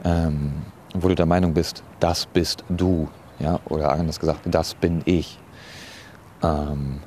Ähm, 0.03 0.53
wo 0.93 1.07
du 1.07 1.15
der 1.15 1.25
Meinung 1.25 1.53
bist, 1.53 1.83
das 1.99 2.25
bist 2.25 2.63
du, 2.69 3.09
ja? 3.39 3.59
Oder 3.65 3.91
anders 3.91 4.19
gesagt, 4.19 4.41
das 4.45 4.75
bin 4.75 5.01
ich. 5.05 5.39
Ähm, 6.41 7.01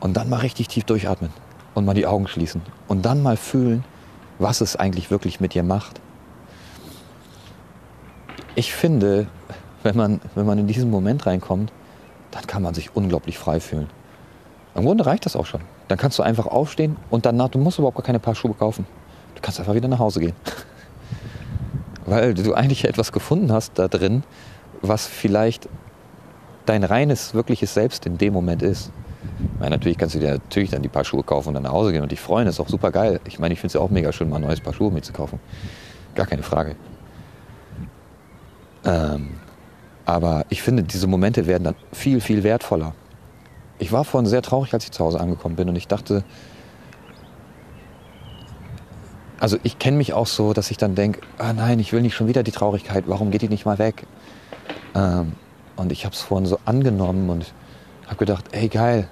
und 0.00 0.16
dann 0.16 0.28
mal 0.28 0.40
richtig 0.40 0.68
tief 0.68 0.84
durchatmen 0.84 1.30
und 1.74 1.84
mal 1.84 1.94
die 1.94 2.06
Augen 2.06 2.26
schließen 2.26 2.62
und 2.88 3.04
dann 3.04 3.22
mal 3.22 3.36
fühlen, 3.36 3.84
was 4.38 4.60
es 4.60 4.76
eigentlich 4.76 5.10
wirklich 5.10 5.40
mit 5.40 5.54
dir 5.54 5.62
macht. 5.62 6.00
Ich 8.54 8.74
finde, 8.74 9.26
wenn 9.82 9.96
man, 9.96 10.20
wenn 10.34 10.46
man 10.46 10.58
in 10.58 10.66
diesen 10.66 10.90
Moment 10.90 11.26
reinkommt, 11.26 11.72
dann 12.30 12.46
kann 12.46 12.62
man 12.62 12.74
sich 12.74 12.94
unglaublich 12.96 13.38
frei 13.38 13.60
fühlen. 13.60 13.88
Im 14.74 14.84
Grunde 14.84 15.06
reicht 15.06 15.26
das 15.26 15.36
auch 15.36 15.46
schon. 15.46 15.60
Dann 15.88 15.98
kannst 15.98 16.18
du 16.18 16.22
einfach 16.22 16.46
aufstehen 16.46 16.96
und 17.10 17.26
danach, 17.26 17.48
du 17.48 17.58
musst 17.58 17.78
überhaupt 17.78 17.96
gar 17.96 18.04
keine 18.04 18.20
Paar 18.20 18.34
Schuhe 18.34 18.54
kaufen. 18.54 18.86
Du 19.34 19.40
kannst 19.42 19.58
einfach 19.58 19.74
wieder 19.74 19.88
nach 19.88 19.98
Hause 19.98 20.20
gehen. 20.20 20.34
Weil 22.06 22.34
du 22.34 22.54
eigentlich 22.54 22.84
etwas 22.84 23.12
gefunden 23.12 23.52
hast 23.52 23.78
da 23.78 23.88
drin, 23.88 24.22
was 24.80 25.06
vielleicht 25.06 25.68
dein 26.66 26.84
reines, 26.84 27.34
wirkliches 27.34 27.74
Selbst 27.74 28.06
in 28.06 28.18
dem 28.18 28.32
Moment 28.32 28.62
ist. 28.62 28.90
Meine, 29.58 29.76
natürlich 29.76 29.98
kannst 29.98 30.14
du 30.14 30.18
dir 30.18 30.32
natürlich 30.32 30.70
dann 30.70 30.82
die 30.82 30.88
Paar 30.88 31.04
Schuhe 31.04 31.22
kaufen 31.22 31.48
und 31.48 31.54
dann 31.54 31.64
nach 31.64 31.72
Hause 31.72 31.92
gehen 31.92 32.02
und 32.02 32.10
dich 32.10 32.20
freuen. 32.20 32.46
Das 32.46 32.56
ist 32.56 32.60
auch 32.60 32.68
super 32.68 32.90
geil. 32.90 33.20
Ich 33.26 33.38
meine, 33.38 33.52
ich 33.52 33.60
finde 33.60 33.68
es 33.68 33.74
ja 33.74 33.80
auch 33.80 33.90
mega 33.90 34.12
schön, 34.12 34.28
mal 34.30 34.36
ein 34.36 34.42
neues 34.42 34.60
Paar 34.60 34.72
Schuhe 34.72 34.90
mitzukaufen. 34.90 35.38
Gar 36.14 36.26
keine 36.26 36.42
Frage. 36.42 36.76
Ähm, 38.84 39.30
aber 40.06 40.46
ich 40.48 40.62
finde, 40.62 40.82
diese 40.82 41.06
Momente 41.06 41.46
werden 41.46 41.64
dann 41.64 41.74
viel, 41.92 42.20
viel 42.20 42.42
wertvoller. 42.42 42.94
Ich 43.78 43.92
war 43.92 44.04
vorhin 44.04 44.28
sehr 44.28 44.42
traurig, 44.42 44.72
als 44.74 44.84
ich 44.84 44.90
zu 44.90 45.04
Hause 45.04 45.20
angekommen 45.20 45.56
bin 45.56 45.68
und 45.68 45.76
ich 45.76 45.88
dachte, 45.88 46.24
also 49.38 49.56
ich 49.62 49.78
kenne 49.78 49.96
mich 49.96 50.12
auch 50.12 50.26
so, 50.26 50.52
dass 50.52 50.70
ich 50.70 50.76
dann 50.76 50.94
denke, 50.94 51.20
ah 51.38 51.52
nein, 51.52 51.78
ich 51.78 51.92
will 51.92 52.02
nicht 52.02 52.14
schon 52.14 52.28
wieder 52.28 52.42
die 52.42 52.50
Traurigkeit, 52.52 53.04
warum 53.06 53.30
geht 53.30 53.42
die 53.42 53.48
nicht 53.48 53.64
mal 53.64 53.78
weg? 53.78 54.06
Ähm, 54.94 55.32
und 55.76 55.92
ich 55.92 56.04
habe 56.04 56.14
es 56.14 56.20
vorhin 56.20 56.46
so 56.46 56.58
angenommen 56.66 57.30
und 57.30 57.54
habe 58.10 58.18
gedacht, 58.18 58.46
ey 58.52 58.68
geil, 58.68 59.08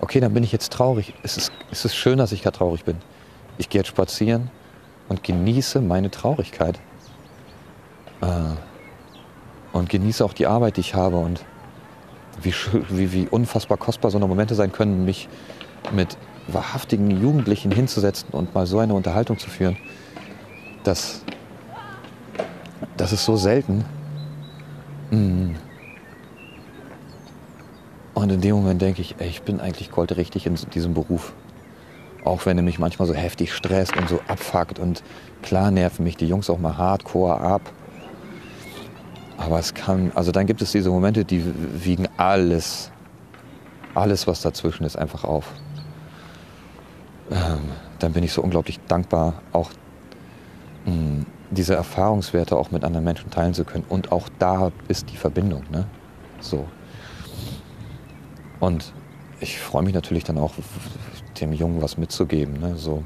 okay, 0.00 0.20
dann 0.20 0.34
bin 0.34 0.42
ich 0.42 0.52
jetzt 0.52 0.72
traurig. 0.72 1.14
Es 1.22 1.36
ist, 1.36 1.52
es 1.70 1.84
ist 1.84 1.94
schön, 1.94 2.18
dass 2.18 2.32
ich 2.32 2.42
gerade 2.42 2.56
traurig 2.56 2.84
bin. 2.84 2.96
Ich 3.58 3.68
gehe 3.68 3.80
jetzt 3.80 3.88
spazieren 3.88 4.50
und 5.08 5.22
genieße 5.22 5.80
meine 5.80 6.10
Traurigkeit. 6.10 6.80
Äh, 8.20 8.26
und 9.72 9.90
genieße 9.90 10.24
auch 10.24 10.32
die 10.32 10.46
Arbeit, 10.46 10.78
die 10.78 10.80
ich 10.80 10.94
habe 10.94 11.16
und 11.16 11.44
wie, 12.40 12.54
wie, 12.88 13.12
wie 13.12 13.28
unfassbar 13.28 13.76
kostbar 13.76 14.10
so 14.10 14.16
eine 14.16 14.26
Momente 14.26 14.54
sein 14.54 14.72
können, 14.72 15.04
mich 15.04 15.28
mit 15.92 16.16
wahrhaftigen 16.48 17.10
Jugendlichen 17.10 17.70
hinzusetzen 17.70 18.30
und 18.32 18.54
mal 18.54 18.66
so 18.66 18.78
eine 18.78 18.94
Unterhaltung 18.94 19.38
zu 19.38 19.50
führen. 19.50 19.76
Das, 20.84 21.22
das 22.96 23.12
ist 23.12 23.24
so 23.24 23.36
selten. 23.36 23.84
Mm. 25.10 25.50
Und 28.16 28.32
in 28.32 28.40
dem 28.40 28.56
Moment 28.56 28.80
denke 28.80 29.02
ich, 29.02 29.16
ey, 29.18 29.28
ich 29.28 29.42
bin 29.42 29.60
eigentlich 29.60 29.90
goldrichtig 29.90 30.46
in 30.46 30.54
diesem 30.72 30.94
Beruf. 30.94 31.34
Auch 32.24 32.46
wenn 32.46 32.56
er 32.56 32.62
mich 32.62 32.78
manchmal 32.78 33.06
so 33.06 33.12
heftig 33.12 33.52
stresst 33.52 33.94
und 33.94 34.08
so 34.08 34.20
abfuckt 34.26 34.78
und 34.78 35.02
klar 35.42 35.70
nerven 35.70 36.02
mich 36.02 36.16
die 36.16 36.26
Jungs 36.26 36.48
auch 36.48 36.58
mal 36.58 36.78
hardcore 36.78 37.38
ab. 37.38 37.60
Aber 39.36 39.58
es 39.58 39.74
kann, 39.74 40.12
also 40.14 40.32
dann 40.32 40.46
gibt 40.46 40.62
es 40.62 40.72
diese 40.72 40.88
Momente, 40.88 41.26
die 41.26 41.44
wiegen 41.84 42.08
alles, 42.16 42.90
alles, 43.94 44.26
was 44.26 44.40
dazwischen 44.40 44.84
ist, 44.84 44.96
einfach 44.96 45.24
auf. 45.24 45.52
Ähm, 47.30 47.68
dann 47.98 48.14
bin 48.14 48.24
ich 48.24 48.32
so 48.32 48.40
unglaublich 48.40 48.80
dankbar, 48.88 49.42
auch 49.52 49.68
mh, 50.86 50.92
hm, 50.92 51.26
diese 51.50 51.74
Erfahrungswerte 51.74 52.56
auch 52.56 52.70
mit 52.70 52.82
anderen 52.82 53.04
Menschen 53.04 53.30
teilen 53.30 53.52
zu 53.52 53.66
können. 53.66 53.84
Und 53.90 54.10
auch 54.10 54.30
da 54.38 54.72
ist 54.88 55.10
die 55.10 55.18
Verbindung. 55.18 55.64
Ne? 55.70 55.84
So. 56.40 56.66
Und 58.60 58.92
ich 59.40 59.58
freue 59.58 59.82
mich 59.82 59.94
natürlich 59.94 60.24
dann 60.24 60.38
auch, 60.38 60.52
dem 61.40 61.52
Jungen 61.52 61.82
was 61.82 61.98
mitzugeben. 61.98 62.58
Ne? 62.60 62.76
So. 62.76 63.04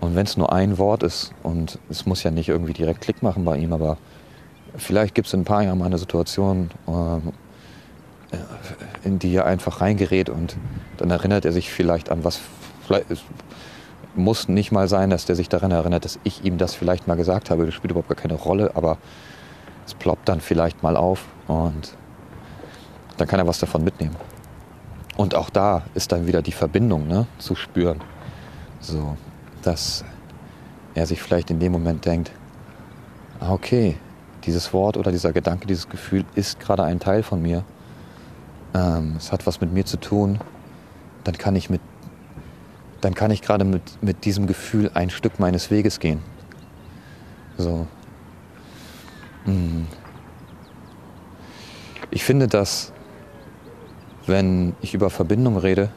Und 0.00 0.16
wenn 0.16 0.26
es 0.26 0.36
nur 0.36 0.52
ein 0.52 0.78
Wort 0.78 1.02
ist, 1.02 1.32
und 1.42 1.78
es 1.88 2.04
muss 2.04 2.22
ja 2.22 2.30
nicht 2.30 2.48
irgendwie 2.48 2.72
direkt 2.72 3.00
Klick 3.00 3.22
machen 3.22 3.44
bei 3.44 3.56
ihm, 3.56 3.72
aber 3.72 3.96
Vielleicht 4.76 5.14
gibt 5.14 5.26
es 5.26 5.34
in 5.34 5.40
ein 5.40 5.44
paar 5.44 5.62
Jahren 5.62 5.78
mal 5.78 5.86
eine 5.86 5.98
Situation, 5.98 6.70
ähm, 6.86 7.32
in 9.04 9.18
die 9.18 9.34
er 9.34 9.46
einfach 9.46 9.80
reingerät 9.80 10.28
und 10.28 10.56
dann 10.98 11.10
erinnert 11.10 11.44
er 11.44 11.52
sich 11.52 11.70
vielleicht 11.70 12.10
an 12.10 12.24
was. 12.24 12.40
Vielleicht, 12.86 13.10
es 13.10 13.22
muss 14.14 14.48
nicht 14.48 14.72
mal 14.72 14.88
sein, 14.88 15.10
dass 15.10 15.24
der 15.24 15.36
sich 15.36 15.48
daran 15.48 15.70
erinnert, 15.70 16.04
dass 16.04 16.18
ich 16.24 16.44
ihm 16.44 16.58
das 16.58 16.74
vielleicht 16.74 17.06
mal 17.06 17.16
gesagt 17.16 17.50
habe. 17.50 17.64
Das 17.64 17.74
spielt 17.74 17.92
überhaupt 17.92 18.08
gar 18.08 18.16
keine 18.16 18.34
Rolle, 18.34 18.72
aber 18.74 18.98
es 19.86 19.94
ploppt 19.94 20.28
dann 20.28 20.40
vielleicht 20.40 20.82
mal 20.82 20.96
auf 20.96 21.24
und 21.46 21.96
dann 23.16 23.28
kann 23.28 23.40
er 23.40 23.46
was 23.46 23.58
davon 23.58 23.84
mitnehmen. 23.84 24.16
Und 25.16 25.34
auch 25.34 25.50
da 25.50 25.82
ist 25.94 26.12
dann 26.12 26.26
wieder 26.26 26.42
die 26.42 26.52
Verbindung 26.52 27.06
ne, 27.08 27.26
zu 27.38 27.54
spüren. 27.54 28.00
So, 28.80 29.16
dass 29.62 30.04
er 30.94 31.06
sich 31.06 31.22
vielleicht 31.22 31.50
in 31.50 31.58
dem 31.58 31.72
Moment 31.72 32.04
denkt, 32.04 32.30
ah, 33.40 33.52
okay, 33.52 33.96
dieses 34.44 34.72
Wort 34.72 34.96
oder 34.96 35.10
dieser 35.10 35.32
Gedanke, 35.32 35.66
dieses 35.66 35.88
Gefühl 35.88 36.24
ist 36.34 36.60
gerade 36.60 36.84
ein 36.84 37.00
Teil 37.00 37.22
von 37.22 37.40
mir. 37.40 37.64
Ähm, 38.74 39.14
es 39.16 39.32
hat 39.32 39.46
was 39.46 39.60
mit 39.60 39.72
mir 39.72 39.84
zu 39.84 39.98
tun. 39.98 40.38
Dann 41.24 41.36
kann 41.36 41.56
ich 41.56 41.70
mit, 41.70 41.80
dann 43.00 43.14
kann 43.14 43.30
ich 43.30 43.42
gerade 43.42 43.64
mit, 43.64 44.02
mit 44.02 44.24
diesem 44.24 44.46
Gefühl 44.46 44.90
ein 44.94 45.10
Stück 45.10 45.40
meines 45.40 45.70
Weges 45.70 45.98
gehen. 45.98 46.20
So. 47.56 47.86
Hm. 49.44 49.86
Ich 52.10 52.22
finde, 52.22 52.46
dass 52.46 52.92
wenn 54.26 54.74
ich 54.80 54.94
über 54.94 55.10
Verbindung 55.10 55.56
rede, 55.56 55.90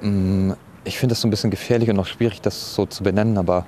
hm, 0.00 0.54
ich 0.84 0.98
finde 0.98 1.12
das 1.12 1.20
so 1.20 1.28
ein 1.28 1.30
bisschen 1.30 1.50
gefährlich 1.50 1.90
und 1.90 1.98
auch 1.98 2.06
schwierig, 2.06 2.40
das 2.40 2.74
so 2.74 2.86
zu 2.86 3.02
benennen, 3.02 3.38
aber 3.38 3.66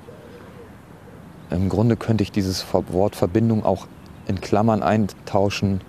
im 1.51 1.69
Grunde 1.69 1.97
könnte 1.97 2.23
ich 2.23 2.31
dieses 2.31 2.65
Wort 2.73 3.17
Verbindung 3.17 3.65
auch 3.65 3.87
in 4.27 4.41
Klammern 4.41 4.83
eintauschen 4.83 5.81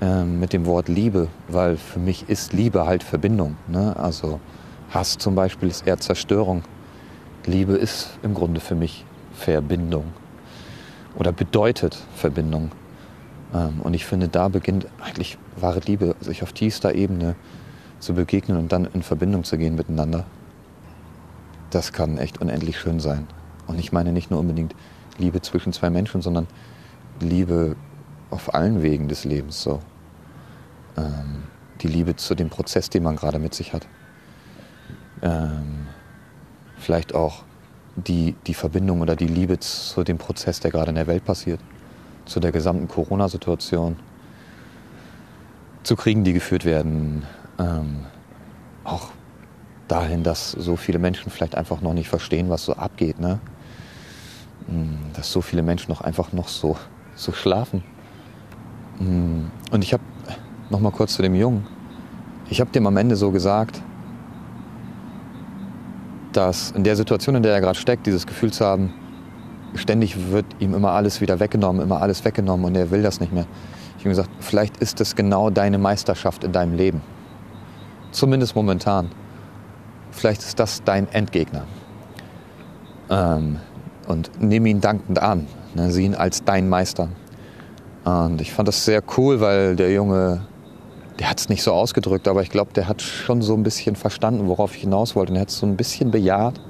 äh, 0.00 0.24
mit 0.24 0.52
dem 0.52 0.66
Wort 0.66 0.88
Liebe, 0.88 1.28
weil 1.48 1.76
für 1.76 2.00
mich 2.00 2.28
ist 2.28 2.52
Liebe 2.52 2.86
halt 2.86 3.02
Verbindung. 3.02 3.56
Ne? 3.68 3.96
Also 3.96 4.40
Hass 4.90 5.16
zum 5.18 5.34
Beispiel 5.34 5.68
ist 5.68 5.86
eher 5.86 5.98
Zerstörung. 5.98 6.64
Liebe 7.46 7.74
ist 7.74 8.18
im 8.22 8.34
Grunde 8.34 8.60
für 8.60 8.74
mich 8.74 9.04
Verbindung 9.32 10.04
oder 11.16 11.32
bedeutet 11.32 11.96
Verbindung. 12.16 12.70
Ähm, 13.52 13.80
und 13.82 13.94
ich 13.94 14.04
finde, 14.04 14.28
da 14.28 14.48
beginnt 14.48 14.86
eigentlich 15.00 15.38
wahre 15.56 15.80
Liebe, 15.80 16.16
sich 16.20 16.42
auf 16.42 16.52
tiefster 16.52 16.94
Ebene 16.94 17.36
zu 17.98 18.14
begegnen 18.14 18.58
und 18.58 18.72
dann 18.72 18.86
in 18.86 19.02
Verbindung 19.02 19.44
zu 19.44 19.58
gehen 19.58 19.74
miteinander. 19.74 20.24
Das 21.70 21.92
kann 21.92 22.18
echt 22.18 22.40
unendlich 22.40 22.78
schön 22.78 23.00
sein. 23.00 23.26
Und 23.66 23.78
ich 23.78 23.92
meine 23.92 24.12
nicht 24.12 24.30
nur 24.30 24.40
unbedingt 24.40 24.74
Liebe 25.18 25.40
zwischen 25.40 25.72
zwei 25.72 25.90
Menschen, 25.90 26.20
sondern 26.20 26.46
Liebe 27.20 27.76
auf 28.30 28.54
allen 28.54 28.82
Wegen 28.82 29.08
des 29.08 29.24
Lebens. 29.24 29.62
So. 29.62 29.80
Ähm, 30.96 31.44
die 31.80 31.88
Liebe 31.88 32.16
zu 32.16 32.34
dem 32.34 32.50
Prozess, 32.50 32.90
den 32.90 33.02
man 33.02 33.16
gerade 33.16 33.38
mit 33.38 33.54
sich 33.54 33.72
hat. 33.72 33.86
Ähm, 35.22 35.86
vielleicht 36.76 37.14
auch 37.14 37.44
die, 37.96 38.34
die 38.46 38.54
Verbindung 38.54 39.00
oder 39.00 39.16
die 39.16 39.26
Liebe 39.26 39.58
zu 39.58 40.02
dem 40.02 40.18
Prozess, 40.18 40.60
der 40.60 40.70
gerade 40.70 40.90
in 40.90 40.96
der 40.96 41.06
Welt 41.06 41.24
passiert. 41.24 41.60
Zu 42.32 42.40
der 42.40 42.50
gesamten 42.50 42.88
Corona-Situation. 42.88 43.96
Zu 45.82 45.96
Kriegen, 45.96 46.24
die 46.24 46.32
geführt 46.32 46.64
werden. 46.64 47.24
Ähm, 47.58 48.06
auch 48.84 49.10
dahin, 49.86 50.22
dass 50.22 50.52
so 50.52 50.76
viele 50.76 50.98
Menschen 50.98 51.30
vielleicht 51.30 51.56
einfach 51.56 51.82
noch 51.82 51.92
nicht 51.92 52.08
verstehen, 52.08 52.48
was 52.48 52.64
so 52.64 52.72
abgeht. 52.72 53.20
Ne? 53.20 53.38
Hm, 54.66 54.96
dass 55.12 55.30
so 55.30 55.42
viele 55.42 55.62
Menschen 55.62 55.90
noch 55.90 56.00
einfach 56.00 56.32
noch 56.32 56.48
so, 56.48 56.78
so 57.16 57.32
schlafen. 57.32 57.84
Hm, 58.96 59.50
und 59.70 59.84
ich 59.84 59.92
habe 59.92 60.02
noch 60.70 60.80
mal 60.80 60.90
kurz 60.90 61.12
zu 61.12 61.20
dem 61.20 61.34
Jungen. 61.34 61.66
ich 62.48 62.62
habe 62.62 62.70
dem 62.70 62.86
am 62.86 62.96
Ende 62.96 63.14
so 63.14 63.30
gesagt, 63.30 63.82
dass 66.32 66.70
in 66.70 66.82
der 66.82 66.96
Situation, 66.96 67.34
in 67.34 67.42
der 67.42 67.52
er 67.52 67.60
gerade 67.60 67.78
steckt, 67.78 68.06
dieses 68.06 68.26
Gefühl 68.26 68.54
zu 68.54 68.64
haben, 68.64 68.94
ständig 69.74 70.30
wird 70.30 70.46
ihm 70.58 70.74
immer 70.74 70.92
alles 70.92 71.20
wieder 71.20 71.40
weggenommen, 71.40 71.82
immer 71.82 72.02
alles 72.02 72.24
weggenommen 72.24 72.66
und 72.66 72.76
er 72.76 72.90
will 72.90 73.02
das 73.02 73.20
nicht 73.20 73.32
mehr. 73.32 73.46
Ich 73.98 74.04
habe 74.04 74.10
gesagt, 74.10 74.30
vielleicht 74.40 74.78
ist 74.78 75.00
das 75.00 75.14
genau 75.14 75.50
deine 75.50 75.78
Meisterschaft 75.78 76.44
in 76.44 76.52
deinem 76.52 76.74
Leben. 76.74 77.00
Zumindest 78.10 78.56
momentan. 78.56 79.10
Vielleicht 80.10 80.42
ist 80.42 80.58
das 80.58 80.82
dein 80.84 81.10
Endgegner. 81.12 81.64
Ähm, 83.08 83.58
und 84.08 84.30
nimm 84.40 84.66
ihn 84.66 84.80
dankend 84.80 85.18
an. 85.18 85.46
Ne, 85.74 85.90
sieh 85.90 86.04
ihn 86.04 86.14
als 86.14 86.44
dein 86.44 86.68
Meister. 86.68 87.08
Und 88.04 88.40
ich 88.40 88.52
fand 88.52 88.68
das 88.68 88.84
sehr 88.84 89.02
cool, 89.16 89.40
weil 89.40 89.76
der 89.76 89.92
Junge, 89.92 90.42
der 91.18 91.30
hat 91.30 91.40
es 91.40 91.48
nicht 91.48 91.62
so 91.62 91.72
ausgedrückt, 91.72 92.26
aber 92.28 92.42
ich 92.42 92.50
glaube, 92.50 92.72
der 92.72 92.88
hat 92.88 93.00
schon 93.00 93.40
so 93.40 93.54
ein 93.54 93.62
bisschen 93.62 93.96
verstanden, 93.96 94.48
worauf 94.48 94.74
ich 94.74 94.82
hinaus 94.82 95.14
wollte. 95.14 95.32
Und 95.32 95.36
er 95.36 95.42
hat 95.42 95.50
es 95.50 95.58
so 95.58 95.66
ein 95.66 95.76
bisschen 95.76 96.10
bejaht. 96.10 96.60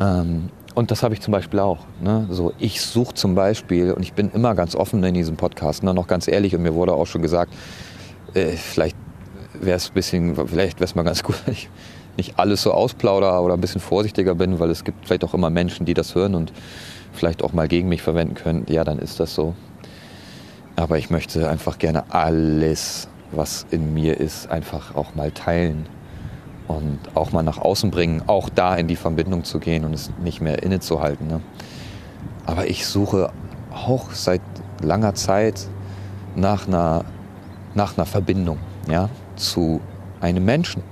Ähm, 0.00 0.50
und 0.78 0.92
das 0.92 1.02
habe 1.02 1.12
ich 1.12 1.20
zum 1.20 1.32
Beispiel 1.32 1.58
auch. 1.58 1.80
Ne? 2.00 2.28
So, 2.30 2.52
ich 2.60 2.80
suche 2.80 3.12
zum 3.12 3.34
Beispiel, 3.34 3.90
und 3.92 4.02
ich 4.04 4.12
bin 4.12 4.30
immer 4.30 4.54
ganz 4.54 4.76
offen 4.76 5.02
in 5.02 5.12
diesem 5.12 5.36
Podcast, 5.36 5.82
ne? 5.82 5.92
noch 5.92 6.06
ganz 6.06 6.28
ehrlich, 6.28 6.54
und 6.54 6.62
mir 6.62 6.72
wurde 6.72 6.92
auch 6.92 7.06
schon 7.06 7.20
gesagt, 7.20 7.52
äh, 8.34 8.52
vielleicht 8.52 8.96
wäre 9.60 9.76
es 9.76 9.90
bisschen, 9.90 10.36
vielleicht 10.36 10.78
wäre 10.78 10.84
es 10.84 10.94
mal 10.94 11.02
ganz 11.02 11.22
gut, 11.24 11.34
wenn 11.46 11.54
ich 11.54 11.68
nicht 12.16 12.38
alles 12.38 12.62
so 12.62 12.70
ausplaudere 12.72 13.40
oder 13.40 13.54
ein 13.54 13.60
bisschen 13.60 13.80
vorsichtiger 13.80 14.36
bin, 14.36 14.60
weil 14.60 14.70
es 14.70 14.84
gibt 14.84 15.04
vielleicht 15.04 15.24
auch 15.24 15.34
immer 15.34 15.50
Menschen, 15.50 15.84
die 15.84 15.94
das 15.94 16.14
hören 16.14 16.36
und 16.36 16.52
vielleicht 17.12 17.42
auch 17.42 17.52
mal 17.52 17.66
gegen 17.66 17.88
mich 17.88 18.02
verwenden 18.02 18.34
können. 18.34 18.64
Ja, 18.68 18.84
dann 18.84 19.00
ist 19.00 19.18
das 19.18 19.34
so. 19.34 19.56
Aber 20.76 20.96
ich 20.96 21.10
möchte 21.10 21.48
einfach 21.48 21.80
gerne 21.80 22.04
alles, 22.14 23.08
was 23.32 23.66
in 23.72 23.94
mir 23.94 24.16
ist, 24.18 24.48
einfach 24.48 24.94
auch 24.94 25.16
mal 25.16 25.32
teilen 25.32 25.86
und 26.68 26.98
auch 27.14 27.32
mal 27.32 27.42
nach 27.42 27.58
außen 27.58 27.90
bringen, 27.90 28.22
auch 28.26 28.48
da 28.48 28.76
in 28.76 28.86
die 28.86 28.96
Verbindung 28.96 29.44
zu 29.44 29.58
gehen 29.58 29.84
und 29.84 29.94
es 29.94 30.10
nicht 30.22 30.40
mehr 30.40 30.62
innezuhalten. 30.62 31.26
Ne? 31.26 31.40
Aber 32.46 32.68
ich 32.68 32.86
suche 32.86 33.30
auch 33.72 34.10
seit 34.12 34.42
langer 34.82 35.14
Zeit 35.14 35.66
nach 36.36 36.68
einer, 36.68 37.04
nach 37.74 37.96
einer 37.96 38.06
Verbindung 38.06 38.58
ja, 38.88 39.08
zu 39.36 39.80
einem 40.20 40.44
Menschen, 40.44 40.82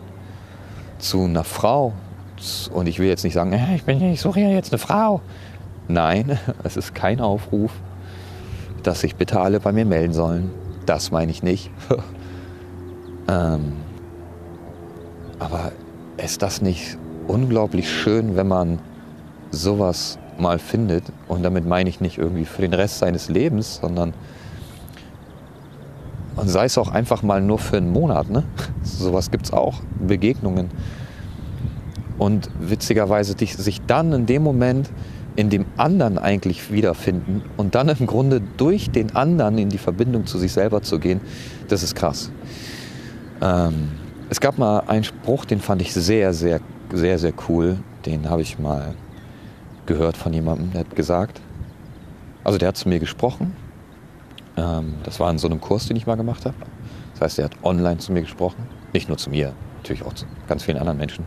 zu 0.98 1.24
einer 1.24 1.44
Frau. 1.44 1.92
Und 2.72 2.86
ich 2.86 2.98
will 2.98 3.08
jetzt 3.08 3.24
nicht 3.24 3.34
sagen, 3.34 3.52
ich, 3.74 3.84
bin, 3.84 4.02
ich 4.02 4.20
suche 4.20 4.40
ja 4.40 4.48
jetzt 4.48 4.72
eine 4.72 4.78
Frau. 4.78 5.20
Nein, 5.88 6.38
es 6.64 6.76
ist 6.76 6.94
kein 6.94 7.20
Aufruf, 7.20 7.72
dass 8.82 9.00
sich 9.00 9.16
bitte 9.16 9.40
alle 9.40 9.60
bei 9.60 9.72
mir 9.72 9.84
melden 9.84 10.12
sollen. 10.12 10.50
Das 10.86 11.10
meine 11.10 11.30
ich 11.30 11.42
nicht. 11.42 11.70
ähm, 13.28 13.72
aber 15.38 15.72
ist 16.16 16.42
das 16.42 16.62
nicht 16.62 16.98
unglaublich 17.26 17.90
schön, 17.90 18.36
wenn 18.36 18.48
man 18.48 18.78
sowas 19.50 20.18
mal 20.38 20.58
findet? 20.58 21.04
Und 21.28 21.42
damit 21.42 21.66
meine 21.66 21.88
ich 21.88 22.00
nicht 22.00 22.18
irgendwie 22.18 22.44
für 22.44 22.62
den 22.62 22.74
Rest 22.74 22.98
seines 22.98 23.28
Lebens, 23.28 23.80
sondern 23.80 24.14
und 26.36 26.48
sei 26.48 26.66
es 26.66 26.76
auch 26.76 26.88
einfach 26.88 27.22
mal 27.22 27.40
nur 27.40 27.58
für 27.58 27.78
einen 27.78 27.90
Monat. 27.90 28.28
Ne? 28.28 28.44
Sowas 28.82 29.30
gibt 29.30 29.46
es 29.46 29.52
auch, 29.52 29.80
Begegnungen. 30.06 30.68
Und 32.18 32.50
witzigerweise 32.60 33.34
sich 33.38 33.80
dann 33.86 34.12
in 34.12 34.26
dem 34.26 34.42
Moment 34.42 34.90
in 35.36 35.50
dem 35.50 35.66
anderen 35.76 36.16
eigentlich 36.16 36.72
wiederfinden 36.72 37.42
und 37.58 37.74
dann 37.74 37.90
im 37.90 38.06
Grunde 38.06 38.40
durch 38.56 38.90
den 38.90 39.14
anderen 39.14 39.58
in 39.58 39.68
die 39.68 39.78
Verbindung 39.78 40.24
zu 40.24 40.38
sich 40.38 40.52
selber 40.52 40.80
zu 40.80 40.98
gehen, 40.98 41.20
das 41.68 41.82
ist 41.82 41.94
krass. 41.94 42.30
Ähm, 43.42 43.90
es 44.28 44.40
gab 44.40 44.58
mal 44.58 44.80
einen 44.86 45.04
Spruch, 45.04 45.44
den 45.44 45.60
fand 45.60 45.82
ich 45.82 45.94
sehr, 45.94 46.32
sehr, 46.34 46.60
sehr, 46.92 47.18
sehr 47.18 47.32
cool. 47.48 47.78
Den 48.04 48.28
habe 48.28 48.42
ich 48.42 48.58
mal 48.58 48.94
gehört 49.86 50.16
von 50.16 50.32
jemandem, 50.32 50.72
der 50.72 50.80
hat 50.80 50.96
gesagt, 50.96 51.40
also 52.44 52.58
der 52.58 52.68
hat 52.68 52.76
zu 52.76 52.88
mir 52.88 52.98
gesprochen. 52.98 53.54
Ähm, 54.56 54.94
das 55.04 55.20
war 55.20 55.30
in 55.30 55.38
so 55.38 55.46
einem 55.46 55.60
Kurs, 55.60 55.86
den 55.86 55.96
ich 55.96 56.06
mal 56.06 56.16
gemacht 56.16 56.44
habe. 56.44 56.56
Das 57.12 57.20
heißt, 57.20 57.38
er 57.38 57.46
hat 57.46 57.56
online 57.62 57.98
zu 57.98 58.12
mir 58.12 58.22
gesprochen. 58.22 58.68
Nicht 58.92 59.08
nur 59.08 59.16
zu 59.16 59.30
mir, 59.30 59.52
natürlich 59.76 60.04
auch 60.04 60.14
zu 60.14 60.26
ganz 60.48 60.64
vielen 60.64 60.78
anderen 60.78 60.98
Menschen. 60.98 61.26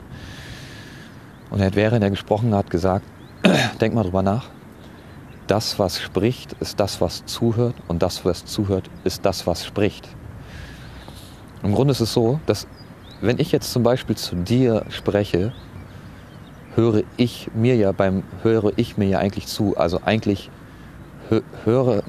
Und 1.49 1.59
er 1.59 1.67
hat, 1.67 1.75
während 1.75 2.03
er 2.03 2.09
gesprochen 2.09 2.53
hat, 2.53 2.69
gesagt, 2.69 3.05
denk 3.81 3.93
mal 3.93 4.03
drüber 4.03 4.21
nach. 4.21 4.49
Das, 5.47 5.79
was 5.79 5.99
spricht, 5.99 6.53
ist 6.59 6.79
das, 6.79 7.01
was 7.01 7.25
zuhört. 7.25 7.75
Und 7.87 8.03
das, 8.03 8.23
was 8.23 8.45
zuhört, 8.45 8.89
ist 9.03 9.25
das, 9.25 9.47
was 9.47 9.65
spricht. 9.65 10.07
Im 11.63 11.73
Grunde 11.73 11.91
ist 11.91 12.01
es 12.01 12.13
so, 12.13 12.39
dass 12.45 12.67
wenn 13.21 13.39
ich 13.39 13.51
jetzt 13.51 13.71
zum 13.71 13.83
Beispiel 13.83 14.15
zu 14.15 14.35
dir 14.35 14.85
spreche, 14.89 15.53
höre 16.75 17.03
ich 17.17 17.49
mir 17.53 17.75
ja 17.75 17.91
beim 17.91 18.23
höre 18.43 18.71
ich 18.77 18.97
mir 18.97 19.07
ja 19.07 19.19
eigentlich 19.19 19.47
zu. 19.47 19.75
Also 19.77 20.01
eigentlich 20.05 20.49
höre, 21.65 22.03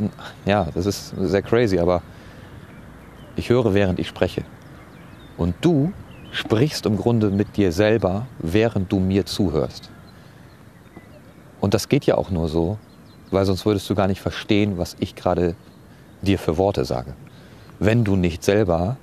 ja, 0.47 0.69
das 0.75 0.87
ist 0.87 1.15
sehr 1.19 1.43
crazy, 1.43 1.79
aber 1.79 2.03
ich 3.37 3.51
höre, 3.51 3.75
während 3.75 3.99
ich 3.99 4.09
spreche. 4.09 4.45
Und 5.37 5.55
du 5.61 5.93
sprichst 6.31 6.87
im 6.87 6.97
Grunde 6.97 7.31
mit 7.31 7.57
dir 7.57 7.73
selber, 7.73 8.27
während 8.39 8.91
du 8.93 9.01
mir 9.01 9.27
zuhörst. 9.27 9.91
Und 11.61 11.75
das 11.75 11.89
geht 11.89 12.07
ja 12.07 12.17
auch 12.17 12.31
nur 12.31 12.49
so, 12.49 12.79
weil 13.31 13.45
sonst 13.45 13.67
würdest 13.67 13.89
du 13.91 13.95
gar 13.95 14.07
nicht 14.07 14.21
verstehen, 14.21 14.79
was 14.79 14.97
ich 15.01 15.15
gerade 15.15 15.55
dir 16.23 16.39
für 16.39 16.57
Worte 16.57 16.85
sage. 16.85 17.15
Wenn 17.79 18.05
du 18.05 18.17
nicht 18.17 18.43
selber 18.45 18.97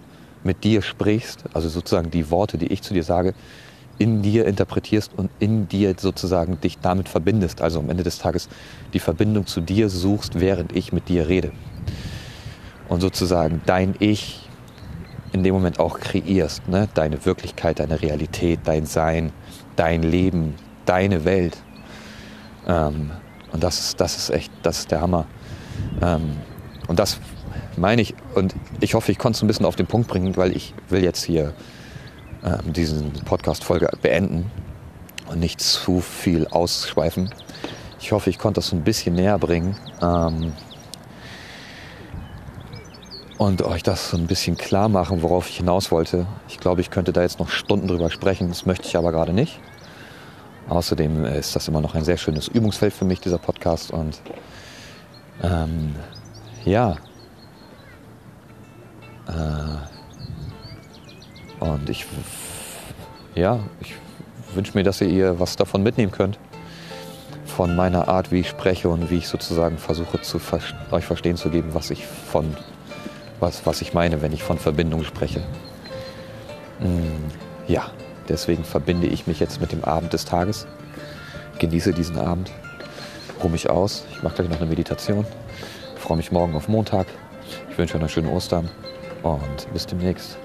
mit 0.44 0.64
dir 0.64 0.82
sprichst, 0.82 1.44
also 1.54 1.70
sozusagen 1.70 2.12
die 2.12 2.30
Worte, 2.30 2.58
die 2.58 2.68
ich 2.68 2.82
zu 2.82 2.94
dir 2.94 3.04
sage, 3.04 3.34
in 3.98 4.22
dir 4.22 4.46
interpretierst 4.46 5.12
und 5.18 5.32
in 5.40 5.68
dir 5.68 5.96
sozusagen 5.98 6.62
dich 6.62 6.78
damit 6.80 7.10
verbindest. 7.10 7.62
Also 7.62 7.80
am 7.80 7.90
Ende 7.90 8.04
des 8.04 8.20
Tages 8.20 8.48
die 8.94 9.00
Verbindung 9.00 9.48
zu 9.48 9.62
dir 9.62 9.90
suchst, 9.90 10.40
während 10.40 10.76
ich 10.76 10.94
mit 10.94 11.10
dir 11.10 11.28
rede. 11.28 11.52
Und 12.90 13.02
sozusagen 13.02 13.62
dein 13.66 13.96
Ich 14.00 14.48
in 15.34 15.44
dem 15.44 15.54
Moment 15.54 15.80
auch 15.80 16.00
kreierst. 16.00 16.68
Ne? 16.68 16.88
Deine 16.94 17.26
Wirklichkeit, 17.26 17.80
deine 17.80 18.02
Realität, 18.02 18.62
dein 18.64 18.86
Sein, 18.86 19.32
dein 19.76 20.04
Leben, 20.04 20.56
deine 20.86 21.26
Welt. 21.26 21.58
Ähm, 22.68 23.12
und 23.52 23.64
das 23.64 23.80
ist, 23.80 24.02
das 24.02 24.16
ist 24.18 24.30
echt, 24.30 24.52
das 24.64 24.80
ist 24.80 24.92
der 24.92 25.02
Hammer. 25.02 25.26
Ähm, 26.02 26.38
und 26.88 27.00
das 27.00 27.20
meine 27.78 28.02
ich, 28.02 28.16
und 28.36 28.56
ich 28.80 28.94
hoffe, 28.94 29.12
ich 29.12 29.18
konnte 29.18 29.38
es 29.38 29.44
ein 29.44 29.48
bisschen 29.48 29.66
auf 29.66 29.76
den 29.76 29.88
Punkt 29.88 30.08
bringen, 30.08 30.36
weil 30.38 30.56
ich 30.56 30.74
will 30.90 31.04
jetzt 31.04 31.24
hier 31.24 31.54
ähm, 32.44 32.74
diesen 32.74 33.12
Podcast-Folge 33.12 33.90
beenden 34.02 34.52
und 35.30 35.40
nicht 35.40 35.62
zu 35.62 36.02
viel 36.02 36.48
ausschweifen. 36.48 37.34
Ich 38.00 38.12
hoffe, 38.12 38.30
ich 38.30 38.38
konnte 38.38 38.60
das 38.60 38.72
ein 38.72 38.84
bisschen 38.84 39.16
näher 39.16 39.40
bringen 39.40 39.76
ähm, 40.02 40.54
und 43.38 43.62
euch 43.64 43.84
das 43.84 44.12
so 44.12 44.18
ein 44.18 44.28
bisschen 44.28 44.58
klar 44.58 44.90
machen, 44.90 45.22
worauf 45.22 45.50
ich 45.50 45.58
hinaus 45.58 45.92
wollte. 45.92 46.28
Ich 46.48 46.60
glaube, 46.60 46.82
ich 46.82 46.90
könnte 46.90 47.14
da 47.14 47.22
jetzt 47.22 47.40
noch 47.40 47.50
Stunden 47.50 47.88
drüber 47.88 48.10
sprechen, 48.10 48.50
das 48.50 48.66
möchte 48.66 48.88
ich 48.88 48.98
aber 48.98 49.12
gerade 49.12 49.34
nicht. 49.34 49.60
Außerdem 50.70 51.26
ist 51.26 51.56
das 51.56 51.68
immer 51.68 51.82
noch 51.82 51.96
ein 51.96 52.04
sehr 52.04 52.18
schönes 52.18 52.48
Übungsfeld 52.48 52.94
für 52.94 53.06
mich, 53.06 53.22
dieser 53.22 53.38
Podcast. 53.38 53.92
Und 53.92 54.22
ähm, 55.42 55.96
ja, 56.66 56.98
äh, 59.28 59.78
und 61.60 61.90
ich, 61.90 62.06
ja, 63.36 63.60
ich 63.82 63.96
wünsche 64.54 64.78
mir, 64.78 64.84
dass 64.84 65.02
ihr 65.02 65.40
was 65.40 65.56
davon 65.56 65.84
mitnehmen 65.84 66.12
könnt. 66.12 66.38
Von 67.46 67.76
meiner 67.76 68.08
Art, 68.08 68.32
wie 68.32 68.42
ich 68.42 68.50
spreche 68.50 68.90
und 68.90 69.10
wie 69.10 69.18
ich 69.18 69.28
sozusagen 69.28 69.78
versuche, 69.78 70.22
zu, 70.22 70.40
euch 70.92 71.06
verstehen 71.06 71.38
zu 71.38 71.50
geben, 71.50 71.74
was 71.74 71.90
ich 71.90 72.06
von, 72.06 72.56
was, 73.40 73.66
was 73.66 73.82
ich 73.82 73.94
meine, 73.94 74.22
wenn 74.22 74.32
ich 74.32 74.44
von 74.44 74.60
Verbindung 74.60 75.04
spreche. 75.04 75.40
Mm, 76.80 77.32
ja, 77.68 77.90
deswegen 78.30 78.64
verbinde 78.64 79.08
ich 79.08 79.26
mich 79.26 79.40
jetzt 79.40 79.60
mit 79.60 79.72
dem 79.72 79.84
Abend 79.84 80.14
des 80.14 80.26
Tages. 80.26 80.68
Genieße 81.58 81.94
diesen 81.94 82.20
Abend. 82.20 82.52
Ruhe 83.42 83.50
mich 83.50 83.70
aus. 83.70 84.06
Ich 84.12 84.22
mache 84.22 84.36
gleich 84.36 84.50
noch 84.50 84.58
eine 84.58 84.68
Meditation. 84.68 85.26
Freue 85.96 86.18
mich 86.18 86.32
morgen 86.32 86.54
auf 86.56 86.68
Montag. 86.68 87.08
Ich 87.72 87.78
wünsche 87.78 87.96
euch 87.96 88.02
einen 88.02 88.10
schönen 88.10 88.30
Ostern 88.30 88.70
und 89.24 89.72
bis 89.74 89.86
demnächst. 89.86 90.38